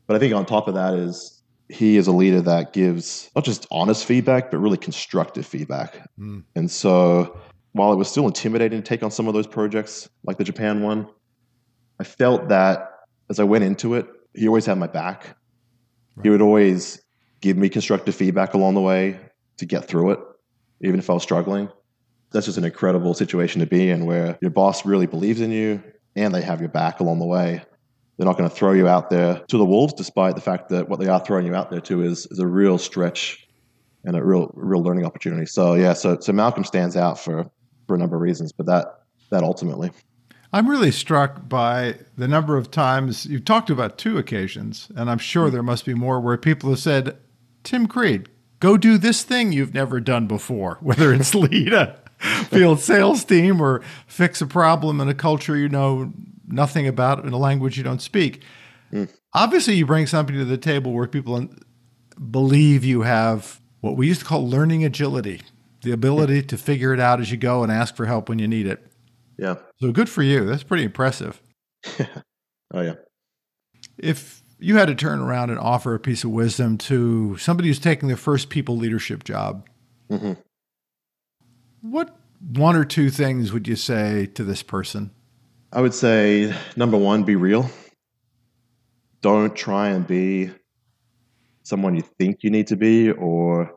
But 0.09 0.17
I 0.17 0.19
think 0.19 0.35
on 0.35 0.45
top 0.45 0.67
of 0.67 0.75
that 0.75 0.95
is 0.95 1.40
he 1.71 1.97
is 1.97 2.07
a 2.07 2.13
leader 2.13 2.41
that 2.41 2.73
gives 2.73 3.31
not 3.35 3.45
just 3.45 3.67
honest 3.71 4.05
feedback, 4.05 4.51
but 4.51 4.59
really 4.59 4.77
constructive 4.77 5.47
feedback. 5.47 6.09
Mm. 6.19 6.45
And 6.57 6.71
so 6.71 7.39
while 7.73 7.93
it 7.93 7.97
was 7.97 8.11
still 8.11 8.27
intimidating 8.27 8.83
to 8.83 8.89
take 8.89 9.03
on 9.03 9.11
some 9.11 9.29
of 9.29 9.35
those 9.35 9.47
projects, 9.47 10.09
like 10.25 10.39
the 10.39 10.45
Japan 10.45 10.83
one, 10.83 11.09
I 11.99 12.05
felt 12.05 12.49
that 12.49 12.91
as 13.29 13.39
I 13.39 13.45
went 13.45 13.65
into 13.65 13.95
it, 13.95 14.07
he 14.35 14.49
always 14.49 14.67
had 14.67 14.79
my 14.79 14.87
back. 14.87 15.37
Right. 16.17 16.25
He 16.25 16.31
would 16.31 16.43
always 16.43 17.01
give 17.41 17.57
me 17.57 17.69
constructive 17.69 18.15
feedback 18.15 18.55
along 18.55 18.75
the 18.75 18.81
way 18.81 19.21
to 19.59 19.67
get 19.67 19.87
through 19.87 20.11
it, 20.11 20.19
even 20.81 20.99
if 20.99 21.09
I 21.09 21.15
was 21.15 21.23
struggling. 21.23 21.69
That's 22.33 22.47
just 22.47 22.59
an 22.59 22.65
incredible 22.65 23.15
situation 23.15 23.61
to 23.61 23.67
be 23.67 23.91
in 23.91 24.07
where 24.07 24.39
your 24.41 24.51
boss 24.51 24.85
really 24.85 25.07
believes 25.07 25.41
in 25.41 25.51
you 25.51 25.83
and 26.17 26.35
they 26.35 26.43
have 26.43 26.61
your 26.61 26.69
back 26.69 27.01
along 27.01 27.19
the 27.19 27.27
way. 27.27 27.63
They're 28.21 28.27
not 28.27 28.37
going 28.37 28.51
to 28.51 28.55
throw 28.55 28.73
you 28.73 28.87
out 28.87 29.09
there 29.09 29.43
to 29.49 29.57
the 29.57 29.65
wolves, 29.65 29.95
despite 29.95 30.35
the 30.35 30.43
fact 30.43 30.69
that 30.69 30.91
what 30.91 31.01
they 31.01 31.07
are 31.07 31.25
throwing 31.25 31.47
you 31.47 31.55
out 31.55 31.71
there 31.71 31.81
to 31.81 32.03
is, 32.03 32.27
is 32.27 32.39
a 32.39 32.47
real 32.47 32.77
stretch 32.77 33.49
and 34.05 34.15
a 34.15 34.23
real 34.23 34.51
real 34.53 34.83
learning 34.83 35.07
opportunity. 35.07 35.47
So 35.47 35.73
yeah, 35.73 35.95
so 35.95 36.19
so 36.21 36.31
Malcolm 36.35 36.65
stands 36.65 36.99
out 36.99 37.19
for 37.19 37.51
for 37.87 37.95
a 37.95 37.99
number 37.99 38.17
of 38.17 38.21
reasons, 38.21 38.53
but 38.53 38.67
that 38.67 39.05
that 39.31 39.43
ultimately. 39.43 39.91
I'm 40.53 40.69
really 40.69 40.91
struck 40.91 41.49
by 41.49 41.95
the 42.19 42.29
number 42.29 42.59
of 42.59 42.71
times 42.71 43.25
you've 43.25 43.47
talked 43.47 43.71
about 43.71 43.97
two 43.97 44.19
occasions, 44.19 44.93
and 44.95 45.11
I'm 45.11 45.17
sure 45.17 45.47
hmm. 45.47 45.55
there 45.55 45.63
must 45.63 45.87
be 45.87 45.95
more 45.95 46.21
where 46.21 46.37
people 46.37 46.69
have 46.69 46.79
said, 46.79 47.17
Tim 47.65 47.87
Creed, 47.87 48.29
go 48.59 48.77
do 48.77 48.99
this 48.99 49.23
thing 49.23 49.53
you've 49.53 49.73
never 49.73 49.99
done 49.99 50.27
before, 50.27 50.77
whether 50.83 51.15
it's 51.15 51.35
lead 51.35 51.73
a 51.73 51.97
field 52.51 52.81
sales 52.81 53.25
team 53.25 53.63
or 53.63 53.81
fix 54.07 54.43
a 54.43 54.47
problem 54.47 55.01
in 55.01 55.09
a 55.09 55.15
culture 55.15 55.57
you 55.57 55.71
know 55.71 56.13
nothing 56.53 56.87
about 56.87 57.25
in 57.25 57.33
a 57.33 57.39
language 57.39 57.77
you 57.77 57.85
don't 57.85 58.03
speak. 58.03 58.43
Mm. 58.93 59.09
Obviously, 59.35 59.75
you 59.75 59.87
bring 59.87 60.07
something 60.07 60.37
to 60.37 60.45
the 60.45 60.59
table 60.59 60.93
where 60.93 61.07
people 61.07 61.49
believe 62.31 62.85
you 62.85 63.03
have 63.03 63.61
what 63.81 63.97
we 63.97 64.09
used 64.09 64.21
to 64.21 64.27
call 64.27 64.49
learning 64.49 64.85
agility 64.85 65.41
the 65.83 65.93
ability 65.93 66.43
to 66.43 66.59
figure 66.59 66.93
it 66.93 67.01
out 67.01 67.21
as 67.21 67.31
you 67.31 67.37
go 67.37 67.63
and 67.63 67.73
ask 67.73 67.97
for 67.97 68.07
help 68.07 68.29
when 68.29 68.39
you 68.39 68.49
need 68.49 68.67
it. 68.67 68.85
Yeah. 69.39 69.57
So 69.81 69.93
good 69.93 70.09
for 70.09 70.23
you. 70.23 70.45
That's 70.45 70.63
pretty 70.63 70.85
impressive. 70.85 71.41
oh, 72.75 72.81
yeah. 72.81 72.95
If 73.97 74.43
you 74.59 74.77
had 74.77 74.89
to 74.89 74.95
turn 74.95 75.21
around 75.21 75.51
and 75.51 75.59
offer 75.59 75.95
a 75.95 76.01
piece 76.01 76.25
of 76.25 76.31
wisdom 76.31 76.77
to 76.79 77.37
somebody 77.39 77.69
who's 77.69 77.79
taking 77.79 78.09
their 78.09 78.17
first 78.17 78.51
people 78.51 78.77
leadership 78.77 79.25
job, 79.25 79.67
mm-hmm. 80.11 80.33
what 81.81 82.15
one 82.53 82.77
or 82.77 82.85
two 82.85 83.09
things 83.11 83.53
would 83.53 83.67
you 83.67 83.77
say 83.77 84.27
to 84.27 84.45
this 84.45 84.63
person? 84.63 85.11
I 85.73 85.81
would 85.81 85.95
say 85.95 86.53
number 86.77 86.97
one, 86.97 87.23
be 87.23 87.37
real. 87.37 87.71
Don't 89.23 89.55
try 89.55 89.91
and 89.91 90.07
be 90.07 90.51
someone 91.63 91.95
you 91.95 92.03
think 92.03 92.43
you 92.43 92.51
need 92.51 92.67
to 92.69 92.77
be 92.77 93.11
or 93.13 93.73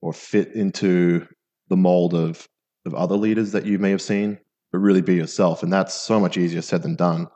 or 0.00 0.12
fit 0.12 0.52
into 0.52 1.26
the 1.68 1.76
mold 1.76 2.14
of 2.14 2.48
of 2.84 2.94
other 2.94 3.16
leaders 3.16 3.52
that 3.52 3.66
you 3.66 3.78
may 3.80 3.90
have 3.90 4.02
seen, 4.02 4.38
but 4.70 4.78
really 4.78 5.00
be 5.00 5.16
yourself. 5.16 5.64
And 5.64 5.72
that's 5.72 5.94
so 5.94 6.20
much 6.20 6.36
easier 6.36 6.62
said 6.62 6.82
than 6.82 6.94
done. 6.94 7.26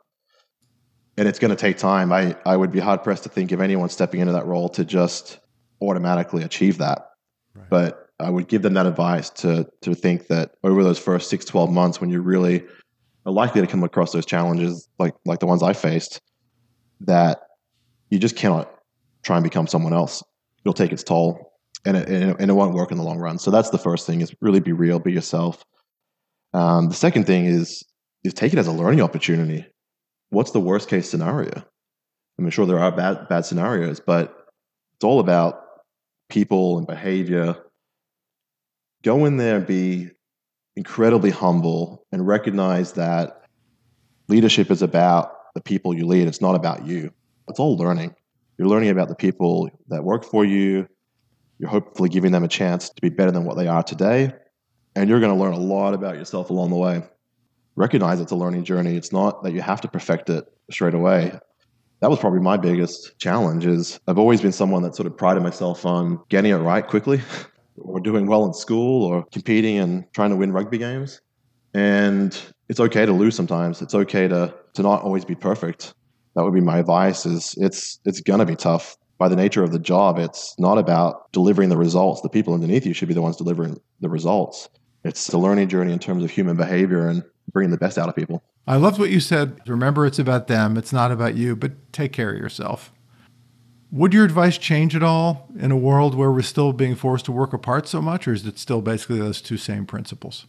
And 1.17 1.27
it's 1.27 1.39
going 1.39 1.49
to 1.49 1.57
take 1.57 1.77
time. 1.77 2.13
I, 2.13 2.37
I 2.45 2.55
would 2.55 2.71
be 2.71 2.79
hard 2.79 3.03
pressed 3.03 3.23
to 3.23 3.29
think 3.29 3.51
of 3.51 3.59
anyone 3.59 3.89
stepping 3.89 4.21
into 4.21 4.31
that 4.31 4.45
role 4.45 4.69
to 4.69 4.85
just 4.85 5.39
automatically 5.81 6.43
achieve 6.43 6.77
that. 6.77 7.09
Right. 7.53 7.69
But 7.69 8.07
I 8.17 8.29
would 8.29 8.47
give 8.47 8.61
them 8.61 8.75
that 8.75 8.85
advice 8.85 9.29
to 9.31 9.69
to 9.81 9.93
think 9.93 10.27
that 10.27 10.51
over 10.63 10.83
those 10.83 10.99
first 10.99 11.29
six, 11.29 11.43
12 11.43 11.69
months 11.69 11.99
when 11.99 12.09
you're 12.09 12.21
really 12.21 12.63
are 13.25 13.31
likely 13.31 13.61
to 13.61 13.67
come 13.67 13.83
across 13.83 14.11
those 14.11 14.25
challenges 14.25 14.87
like 14.99 15.15
like 15.25 15.39
the 15.39 15.45
ones 15.45 15.63
I 15.63 15.73
faced, 15.73 16.21
that 17.01 17.41
you 18.09 18.19
just 18.19 18.35
cannot 18.35 18.73
try 19.23 19.37
and 19.37 19.43
become 19.43 19.67
someone 19.67 19.93
else. 19.93 20.23
It'll 20.63 20.73
take 20.73 20.91
its 20.91 21.03
toll 21.03 21.51
and 21.85 21.97
it, 21.97 22.07
and 22.07 22.49
it 22.49 22.53
won't 22.53 22.73
work 22.73 22.91
in 22.91 22.97
the 22.97 23.03
long 23.03 23.17
run. 23.17 23.39
So 23.39 23.51
that's 23.51 23.69
the 23.69 23.77
first 23.77 24.05
thing: 24.05 24.21
is 24.21 24.33
really 24.41 24.59
be 24.59 24.71
real, 24.71 24.99
be 24.99 25.11
yourself. 25.11 25.63
Um, 26.53 26.89
the 26.89 26.95
second 26.95 27.25
thing 27.25 27.45
is 27.45 27.83
is 28.23 28.33
take 28.33 28.53
it 28.53 28.59
as 28.59 28.67
a 28.67 28.71
learning 28.71 29.01
opportunity. 29.01 29.65
what's 30.29 30.51
the 30.51 30.59
worst 30.59 30.87
case 30.87 31.09
scenario? 31.09 31.63
I'm 32.37 32.49
sure 32.49 32.65
there 32.65 32.79
are 32.79 32.91
bad 32.91 33.27
bad 33.29 33.45
scenarios, 33.45 33.99
but 33.99 34.35
it's 34.95 35.03
all 35.03 35.19
about 35.19 35.61
people 36.29 36.77
and 36.77 36.87
behavior. 36.87 37.55
Go 39.03 39.25
in 39.25 39.37
there, 39.37 39.57
and 39.57 39.67
be 39.67 40.09
incredibly 40.75 41.29
humble, 41.29 42.05
and 42.11 42.25
recognize 42.25 42.93
that 42.93 43.43
leadership 44.27 44.71
is 44.71 44.81
about 44.81 45.33
the 45.53 45.61
people 45.61 45.93
you 45.93 46.05
lead. 46.05 46.27
It's 46.27 46.41
not 46.41 46.55
about 46.55 46.85
you. 46.85 47.11
It's 47.47 47.59
all 47.59 47.75
learning. 47.75 48.15
You're 48.57 48.69
learning 48.69 48.89
about 48.89 49.09
the 49.09 49.15
people 49.15 49.69
that 49.89 50.03
work 50.03 50.23
for 50.23 50.45
you. 50.45 50.87
You're 51.59 51.69
hopefully 51.69 52.09
giving 52.09 52.31
them 52.31 52.43
a 52.43 52.47
chance 52.47 52.89
to 52.89 53.01
be 53.01 53.09
better 53.09 53.31
than 53.31 53.43
what 53.43 53.57
they 53.57 53.67
are 53.67 53.83
today. 53.83 54.33
And 54.95 55.09
you're 55.09 55.19
going 55.19 55.33
to 55.33 55.39
learn 55.39 55.53
a 55.53 55.59
lot 55.59 55.93
about 55.93 56.15
yourself 56.15 56.49
along 56.49 56.69
the 56.69 56.75
way. 56.75 57.03
Recognize 57.75 58.19
it's 58.19 58.31
a 58.31 58.35
learning 58.35 58.65
journey. 58.65 58.95
It's 58.95 59.11
not 59.11 59.43
that 59.43 59.53
you 59.53 59.61
have 59.61 59.81
to 59.81 59.87
perfect 59.87 60.29
it 60.29 60.45
straight 60.69 60.93
away. 60.93 61.31
That 62.01 62.09
was 62.09 62.19
probably 62.19 62.39
my 62.39 62.57
biggest 62.57 63.17
challenge 63.19 63.65
is 63.65 63.99
I've 64.07 64.17
always 64.17 64.41
been 64.41 64.51
someone 64.51 64.81
that 64.83 64.95
sort 64.95 65.07
of 65.07 65.15
prided 65.17 65.43
myself 65.43 65.85
on 65.85 66.19
getting 66.29 66.51
it 66.51 66.55
right 66.55 66.85
quickly 66.85 67.21
or 67.77 67.99
doing 67.99 68.27
well 68.27 68.45
in 68.45 68.53
school 68.53 69.05
or 69.05 69.25
competing 69.31 69.77
and 69.77 70.05
trying 70.13 70.29
to 70.29 70.35
win 70.35 70.51
rugby 70.51 70.77
games. 70.77 71.21
And 71.73 72.37
it's 72.69 72.79
okay 72.79 73.05
to 73.05 73.13
lose 73.13 73.35
sometimes. 73.35 73.81
It's 73.81 73.95
okay 73.95 74.27
to 74.27 74.53
to 74.73 74.81
not 74.81 75.03
always 75.03 75.25
be 75.25 75.35
perfect. 75.35 75.93
That 76.35 76.43
would 76.43 76.53
be 76.53 76.61
my 76.61 76.79
advice 76.79 77.25
is 77.25 77.55
it's 77.57 77.99
it's 78.05 78.21
gonna 78.21 78.45
be 78.45 78.55
tough. 78.55 78.97
By 79.17 79.27
the 79.27 79.35
nature 79.35 79.63
of 79.63 79.71
the 79.71 79.79
job, 79.79 80.17
it's 80.17 80.55
not 80.57 80.79
about 80.79 81.31
delivering 81.31 81.69
the 81.69 81.77
results. 81.77 82.21
The 82.21 82.29
people 82.29 82.53
underneath 82.53 82.85
you 82.85 82.93
should 82.93 83.07
be 83.07 83.13
the 83.13 83.21
ones 83.21 83.37
delivering 83.37 83.79
the 83.99 84.09
results. 84.09 84.67
It's 85.03 85.27
the 85.27 85.37
learning 85.37 85.69
journey 85.69 85.93
in 85.93 85.99
terms 85.99 86.23
of 86.23 86.31
human 86.31 86.57
behavior 86.57 87.07
and 87.07 87.23
bringing 87.51 87.71
the 87.71 87.77
best 87.77 87.97
out 87.97 88.09
of 88.09 88.15
people. 88.15 88.43
I 88.67 88.77
loved 88.77 88.99
what 88.99 89.09
you 89.09 89.19
said. 89.19 89.59
Remember, 89.67 90.05
it's 90.05 90.19
about 90.19 90.47
them, 90.47 90.77
it's 90.77 90.93
not 90.93 91.11
about 91.11 91.35
you, 91.35 91.55
but 91.55 91.91
take 91.93 92.13
care 92.13 92.31
of 92.31 92.37
yourself. 92.37 92.91
Would 93.91 94.13
your 94.13 94.23
advice 94.23 94.57
change 94.57 94.95
at 94.95 95.03
all 95.03 95.49
in 95.59 95.69
a 95.69 95.75
world 95.75 96.15
where 96.15 96.31
we're 96.31 96.43
still 96.43 96.71
being 96.71 96.95
forced 96.95 97.25
to 97.25 97.33
work 97.33 97.51
apart 97.51 97.89
so 97.89 98.01
much, 98.01 98.25
or 98.25 98.31
is 98.31 98.45
it 98.45 98.57
still 98.57 98.81
basically 98.81 99.19
those 99.19 99.41
two 99.41 99.57
same 99.57 99.85
principles? 99.85 100.45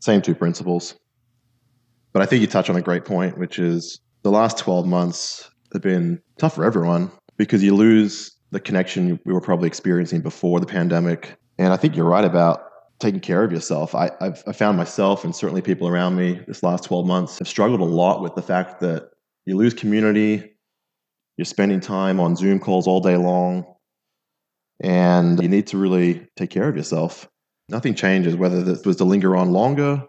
Same 0.00 0.20
two 0.20 0.34
principles. 0.34 0.96
But 2.12 2.22
I 2.22 2.26
think 2.26 2.40
you 2.40 2.48
touch 2.48 2.68
on 2.68 2.74
a 2.74 2.82
great 2.82 3.04
point, 3.04 3.38
which 3.38 3.60
is 3.60 4.00
the 4.22 4.32
last 4.32 4.58
12 4.58 4.84
months 4.84 5.48
have 5.72 5.82
been 5.82 6.20
tough 6.38 6.56
for 6.56 6.64
everyone 6.64 7.08
because 7.36 7.62
you 7.62 7.74
lose 7.74 8.36
the 8.50 8.58
connection 8.58 9.20
we 9.24 9.32
were 9.32 9.40
probably 9.40 9.68
experiencing 9.68 10.22
before 10.22 10.58
the 10.58 10.66
pandemic. 10.66 11.36
And 11.58 11.72
I 11.72 11.76
think 11.76 11.94
you're 11.94 12.04
right 12.04 12.24
about 12.24 12.64
taking 12.98 13.20
care 13.20 13.44
of 13.44 13.52
yourself. 13.52 13.94
I, 13.94 14.10
have 14.20 14.42
I 14.46 14.52
found 14.52 14.76
myself 14.76 15.24
and 15.24 15.34
certainly 15.34 15.62
people 15.62 15.86
around 15.86 16.16
me 16.16 16.40
this 16.48 16.64
last 16.64 16.82
12 16.84 17.06
months 17.06 17.38
have 17.38 17.48
struggled 17.48 17.80
a 17.80 17.84
lot 17.84 18.22
with 18.22 18.34
the 18.34 18.42
fact 18.42 18.80
that 18.80 19.10
you 19.46 19.56
lose 19.56 19.72
community, 19.72 20.51
you're 21.36 21.44
spending 21.44 21.80
time 21.80 22.20
on 22.20 22.36
Zoom 22.36 22.58
calls 22.58 22.86
all 22.86 23.00
day 23.00 23.16
long, 23.16 23.64
and 24.80 25.42
you 25.42 25.48
need 25.48 25.66
to 25.68 25.78
really 25.78 26.26
take 26.36 26.50
care 26.50 26.68
of 26.68 26.76
yourself. 26.76 27.28
Nothing 27.68 27.94
changes, 27.94 28.36
whether 28.36 28.62
this 28.62 28.84
was 28.84 28.96
to 28.96 29.04
linger 29.04 29.36
on 29.36 29.52
longer 29.52 30.06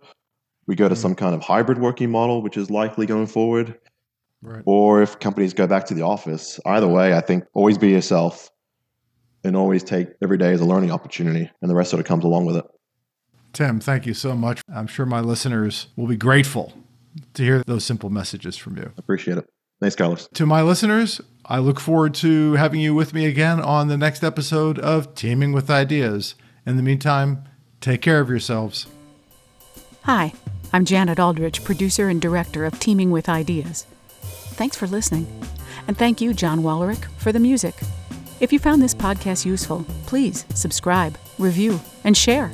we 0.67 0.75
go 0.75 0.88
to 0.88 0.95
mm. 0.95 0.97
some 0.97 1.15
kind 1.15 1.36
of 1.36 1.41
hybrid 1.41 1.79
working 1.79 2.09
model, 2.09 2.41
which 2.41 2.57
is 2.57 2.69
likely 2.69 3.05
going 3.05 3.27
forward, 3.27 3.77
right. 4.41 4.63
or 4.65 5.01
if 5.01 5.19
companies 5.19 5.53
go 5.53 5.67
back 5.67 5.86
to 5.86 5.93
the 5.93 6.03
office. 6.03 6.59
Either 6.65 6.88
way, 6.88 7.15
I 7.15 7.21
think 7.21 7.45
always 7.53 7.77
be 7.77 7.89
yourself 7.89 8.49
and 9.43 9.55
always 9.55 9.83
take 9.83 10.09
every 10.21 10.38
day 10.38 10.53
as 10.53 10.62
a 10.62 10.65
learning 10.65 10.91
opportunity, 10.91 11.49
and 11.62 11.69
the 11.69 11.75
rest 11.75 11.89
sort 11.89 11.99
of 11.99 12.05
comes 12.05 12.23
along 12.23 12.45
with 12.45 12.57
it. 12.57 12.65
Tim, 13.51 13.79
thank 13.79 14.05
you 14.05 14.13
so 14.13 14.36
much. 14.36 14.62
I'm 14.73 14.88
sure 14.88 15.05
my 15.05 15.19
listeners 15.19 15.88
will 15.95 16.07
be 16.07 16.17
grateful 16.17 16.73
to 17.36 17.43
hear 17.43 17.62
those 17.67 17.83
simple 17.83 18.09
messages 18.09 18.57
from 18.57 18.77
you. 18.77 18.91
Appreciate 18.97 19.38
it. 19.38 19.52
Thanks, 19.84 19.98
Carlos. 19.98 20.30
To 20.36 20.46
my 20.46 20.62
listeners, 20.62 21.19
I 21.46 21.60
look 21.60 21.78
forward 21.78 22.13
to 22.15 22.54
having 22.54 22.80
you 22.80 22.96
with 22.96 23.13
me 23.13 23.26
again 23.26 23.60
on 23.60 23.89
the 23.89 23.98
next 23.98 24.24
episode 24.24 24.80
of 24.80 25.13
Teaming 25.13 25.52
with 25.52 25.69
Ideas. 25.69 26.36
In 26.65 26.78
the 26.78 26.82
meantime, 26.82 27.43
take 27.82 28.02
care 28.02 28.22
of 28.22 28.30
yourselves. 28.30 28.88
Hi, 30.04 30.32
I'm 30.72 30.86
Janet 30.86 31.19
Aldrich, 31.19 31.65
producer 31.65 32.08
and 32.08 32.22
director 32.22 32.63
of 32.63 32.80
Teaming 32.80 33.12
with 33.12 33.28
Ideas. 33.28 33.86
Thanks 34.22 34.78
for 34.78 34.88
listening. 34.88 35.28
And 35.86 35.98
thank 35.98 36.22
you, 36.22 36.34
John 36.34 36.62
Wallerick, 36.62 37.04
for 37.17 37.34
the 37.34 37.41
music. 37.41 37.76
If 38.39 38.54
you 38.54 38.60
found 38.60 38.82
this 38.82 38.96
podcast 38.96 39.46
useful, 39.46 39.86
please 40.06 40.46
subscribe, 40.54 41.17
review, 41.38 41.82
and 42.06 42.15
share. 42.15 42.54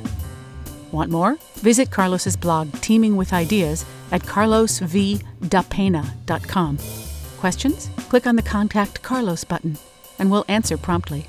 Want 0.90 1.12
more? 1.12 1.36
Visit 1.58 1.92
Carlos's 1.92 2.36
blog, 2.36 2.72
Teaming 2.80 3.14
with 3.14 3.32
Ideas, 3.32 3.84
at 4.10 4.22
carlosvdapena.com. 4.22 6.78
Questions? 7.40 7.88
Click 8.10 8.26
on 8.26 8.36
the 8.36 8.42
Contact 8.42 9.02
Carlos 9.02 9.44
button, 9.44 9.78
and 10.18 10.30
we'll 10.30 10.44
answer 10.46 10.76
promptly. 10.76 11.26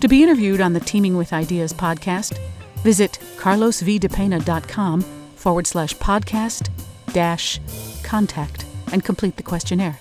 To 0.00 0.06
be 0.06 0.22
interviewed 0.22 0.60
on 0.60 0.74
the 0.74 0.80
Teaming 0.80 1.16
with 1.16 1.32
Ideas 1.32 1.72
podcast, 1.72 2.38
visit 2.84 3.18
carlosvdapena.com 3.36 5.00
forward 5.34 5.66
slash 5.66 5.94
podcast 5.96 6.70
dash 7.12 7.60
contact 8.04 8.64
and 8.92 9.04
complete 9.04 9.36
the 9.36 9.42
questionnaire. 9.42 9.98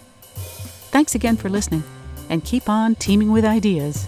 Thanks 0.91 1.15
again 1.15 1.35
for 1.35 1.49
listening, 1.49 1.83
and 2.29 2.45
keep 2.45 2.69
on 2.69 2.93
teaming 2.93 3.31
with 3.31 3.43
ideas. 3.43 4.07